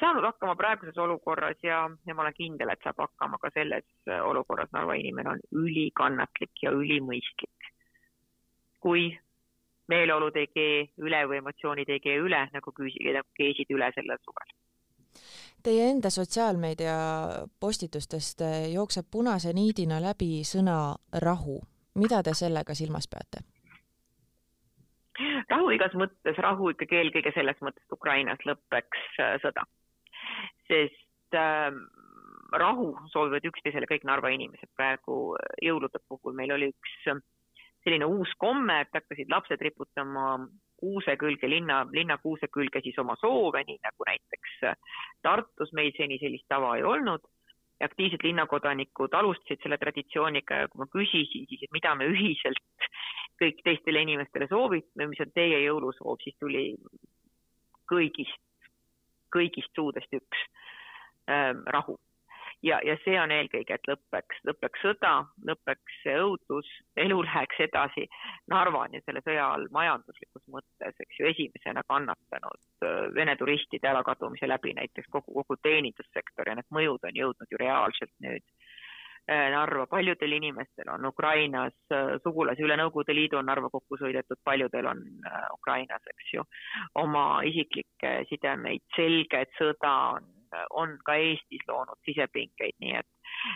saanud 0.00 0.24
hakkama 0.24 0.54
praeguses 0.56 0.96
olukorras 1.04 1.60
ja, 1.64 1.82
ja 2.06 2.14
ma 2.14 2.24
olen 2.24 2.36
kindel, 2.38 2.72
et 2.72 2.80
saab 2.84 3.02
hakkama 3.04 3.36
ka 3.42 3.50
selles 3.52 3.84
olukorras. 4.24 4.72
Narva 4.72 4.96
inimene 4.96 5.34
on 5.34 5.44
ülikannatlik 5.52 6.62
ja 6.62 6.72
ülimõistlik. 6.72 7.72
kui 8.80 9.10
meeleolud 9.92 10.36
ei 10.36 10.46
kee 10.46 10.74
üle 11.02 11.20
või 11.28 11.40
emotsioonid 11.42 11.88
ei 11.90 12.00
kee 12.00 12.16
üle, 12.22 12.46
nagu 12.52 12.72
küsi-, 12.72 13.02
nagu 13.12 13.28
keesid 13.36 13.72
üle 13.74 13.88
sellel 13.96 14.20
suvel 14.24 14.52
Teie 15.66 15.88
enda 15.90 16.10
sotsiaalmeedia 16.14 16.96
postitustest 17.60 18.42
eh, 18.46 18.68
jookseb 18.70 19.08
punase 19.10 19.50
niidina 19.50 19.96
läbi 19.98 20.44
sõna 20.46 20.94
rahu. 21.24 21.58
mida 21.98 22.22
te 22.22 22.34
sellega 22.34 22.74
silmas 22.74 23.08
peate? 23.10 23.40
rahu 25.50 25.70
igas 25.74 25.94
mõttes, 25.98 26.38
rahu 26.38 26.70
ikkagi 26.70 27.00
eelkõige 27.00 27.32
selles 27.34 27.58
mõttes, 27.64 27.82
et 27.82 27.96
Ukrainas 27.98 28.46
lõpeks 28.46 29.18
äh, 29.24 29.34
sõda. 29.42 29.64
sest 30.68 31.34
äh, 31.34 31.70
rahu 32.52 32.92
soovivad 33.12 33.50
üksteisele 33.50 33.88
kõik 33.90 34.06
Narva 34.06 34.30
inimesed 34.36 34.70
praegu 34.76 35.34
äh, 35.34 35.56
jõulude 35.66 35.98
puhul. 36.08 36.34
meil 36.34 36.52
oli 36.52 36.70
üks 36.70 36.94
selline 37.82 38.06
uus 38.06 38.30
komme, 38.38 38.80
et 38.80 38.94
hakkasid 38.94 39.34
lapsed 39.34 39.66
riputama 39.66 40.46
kuuse 40.80 41.16
külge, 41.20 41.48
linna, 41.50 41.84
linnakuuse 41.92 42.48
külge 42.52 42.82
siis 42.84 42.98
oma 42.98 43.16
soove, 43.20 43.62
nii 43.66 43.78
nagu 43.82 44.08
näiteks 44.08 44.58
äh, 44.70 44.76
Tartus 45.22 45.72
meil 45.72 45.92
seni 45.96 46.20
sellist 46.22 46.48
tava 46.48 46.76
ei 46.76 46.84
olnud. 46.84 47.24
aktiivsed 47.84 48.22
linnakodanikud 48.24 49.12
alustasid 49.12 49.60
selle 49.60 49.76
traditsiooniga 49.76 50.62
ja 50.62 50.68
kui 50.72 50.78
ma 50.80 50.86
küsisin 50.88 51.44
siis, 51.48 51.62
et 51.62 51.72
mida 51.76 51.90
me 51.94 52.06
ühiselt 52.08 52.86
kõik 53.36 53.60
teistele 53.64 54.00
inimestele 54.00 54.48
soovime, 54.48 55.08
mis 55.10 55.20
on 55.20 55.32
teie 55.36 55.58
jõulusoov, 55.60 56.16
siis 56.22 56.38
tuli 56.40 56.62
kõigist, 57.92 58.40
kõigist 59.36 59.76
suudest 59.76 60.16
üks 60.16 60.40
ähm, 61.28 61.66
rahu 61.66 61.98
ja, 62.62 62.80
ja 62.84 62.96
see 63.04 63.16
on 63.20 63.32
eelkõige, 63.34 63.76
et 63.76 63.88
lõpeks, 63.90 64.40
lõpeks 64.48 64.84
sõda, 64.84 65.12
lõpeks 65.48 65.98
see 66.02 66.14
õudus, 66.20 66.68
elu 67.00 67.18
läheks 67.26 67.60
edasi. 67.68 68.06
Narva 68.52 68.84
on 68.86 68.96
ju 68.96 69.02
selle 69.04 69.22
sõja 69.26 69.48
all 69.54 69.66
majanduslikus 69.74 70.44
mõttes, 70.52 70.96
eks 71.04 71.20
ju, 71.20 71.28
esimesena 71.32 71.84
kannatanud 71.88 72.62
äh, 72.84 73.02
Vene 73.16 73.36
turistide 73.36 73.90
ärakadumise 73.90 74.48
läbi 74.48 74.74
näiteks 74.76 75.10
kogu, 75.12 75.42
kogu 75.42 75.58
teenindussektor 75.62 76.48
ja 76.48 76.56
need 76.58 76.72
mõjud 76.72 77.04
on 77.08 77.20
jõudnud 77.22 77.52
ju 77.52 77.60
reaalselt 77.60 78.12
nüüd 78.24 78.44
äh, 79.30 79.48
Narva, 79.52 79.86
paljudel 79.90 80.38
inimestel 80.38 80.92
on 80.94 81.10
Ukrainas 81.10 81.76
äh, 81.92 82.16
sugulasi, 82.24 82.64
üle 82.64 82.78
Nõukogude 82.80 83.16
Liidu 83.16 83.40
on 83.40 83.50
Narva 83.50 83.70
kokku 83.72 84.00
sõidetud, 84.00 84.40
paljudel 84.44 84.88
on 84.92 85.04
Ukrainas, 85.58 86.08
eks 86.14 86.32
ju, 86.38 86.46
oma 87.02 87.26
isiklikke 87.44 88.22
sidemeid, 88.30 88.84
selge, 88.96 89.44
et 89.44 89.60
sõda 89.60 89.92
on 90.16 90.32
on 90.70 90.96
ka 91.04 91.16
Eestis 91.20 91.64
loonud 91.68 91.98
sisepingeid, 92.08 92.76
nii 92.80 92.94
et, 93.00 93.08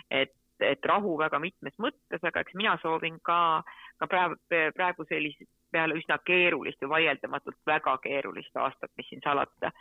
et, 0.09 0.35
et 0.65 0.85
rahu 0.85 1.17
väga 1.19 1.39
mitmes 1.39 1.75
mõttes, 1.81 2.23
aga 2.23 2.43
eks 2.43 2.57
mina 2.59 2.77
soovin 2.81 3.19
ka, 3.25 3.63
ka 3.99 4.07
praegu, 4.07 4.37
praegu 4.75 5.05
sellist 5.09 5.49
peale 5.71 5.95
üsna 5.99 6.17
keerulist 6.27 6.81
ja 6.81 6.89
vaieldamatult 6.91 7.59
väga 7.67 7.97
keerulist 8.03 8.57
aastat, 8.57 8.91
mis 8.97 9.07
siin 9.09 9.23
salata, 9.23 9.71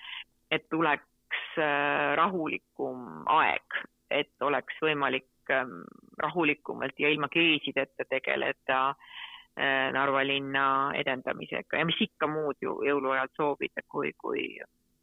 et 0.50 0.68
tuleks 0.70 1.58
äh, 1.58 2.14
rahulikum 2.18 3.24
aeg, 3.30 3.80
et 4.10 4.46
oleks 4.46 4.78
võimalik 4.82 5.52
ähm, 5.54 5.82
rahulikumalt 6.18 6.98
ja 6.98 7.10
ilma 7.10 7.28
kriisideta 7.28 8.06
tegeleda 8.08 8.80
äh, 8.90 9.90
Narva 9.94 10.22
linna 10.26 10.66
edendamisega 10.98 11.82
ja 11.82 11.86
mis 11.86 12.00
ikka 12.06 12.30
muud 12.30 12.58
ju 12.62 12.80
jõuluajal 12.86 13.32
soovida, 13.36 13.84
kui, 13.88 14.12
kui 14.18 14.44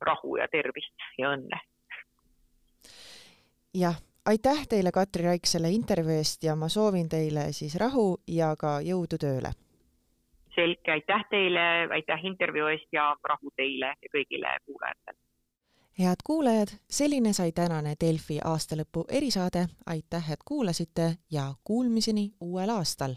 rahu 0.01 0.37
ja 0.37 0.47
tervist 0.51 1.09
ja 1.17 1.33
õnne. 1.35 1.59
Jah, 3.79 3.95
aitäh 4.25 4.67
teile, 4.69 4.91
Katri 4.91 5.23
Raik, 5.23 5.45
selle 5.45 5.69
intervjuu 5.69 6.17
eest 6.17 6.43
ja 6.43 6.55
ma 6.55 6.69
soovin 6.69 7.09
teile 7.09 7.51
siis 7.51 7.75
rahu 7.75 8.17
ja 8.27 8.55
ka 8.59 8.79
jõudu 8.81 9.17
tööle. 9.21 9.53
selge, 10.55 10.91
aitäh 10.91 11.25
teile, 11.29 11.87
aitäh 11.93 12.25
intervjuu 12.25 12.67
eest 12.67 12.87
ja 12.91 13.15
rahu 13.29 13.51
teile 13.55 13.93
ja 14.01 14.09
kõigile 14.13 14.57
kuulajatele. 14.65 15.17
Head 15.99 16.21
kuulajad, 16.23 16.73
selline 16.89 17.33
sai 17.33 17.51
tänane 17.51 17.93
Delfi 18.01 18.39
aastalõpu 18.45 19.05
erisaade, 19.09 19.67
aitäh, 19.85 20.31
et 20.31 20.43
kuulasite 20.45 21.17
ja 21.31 21.53
kuulmiseni 21.63 22.31
uuel 22.41 22.69
aastal 22.69 23.15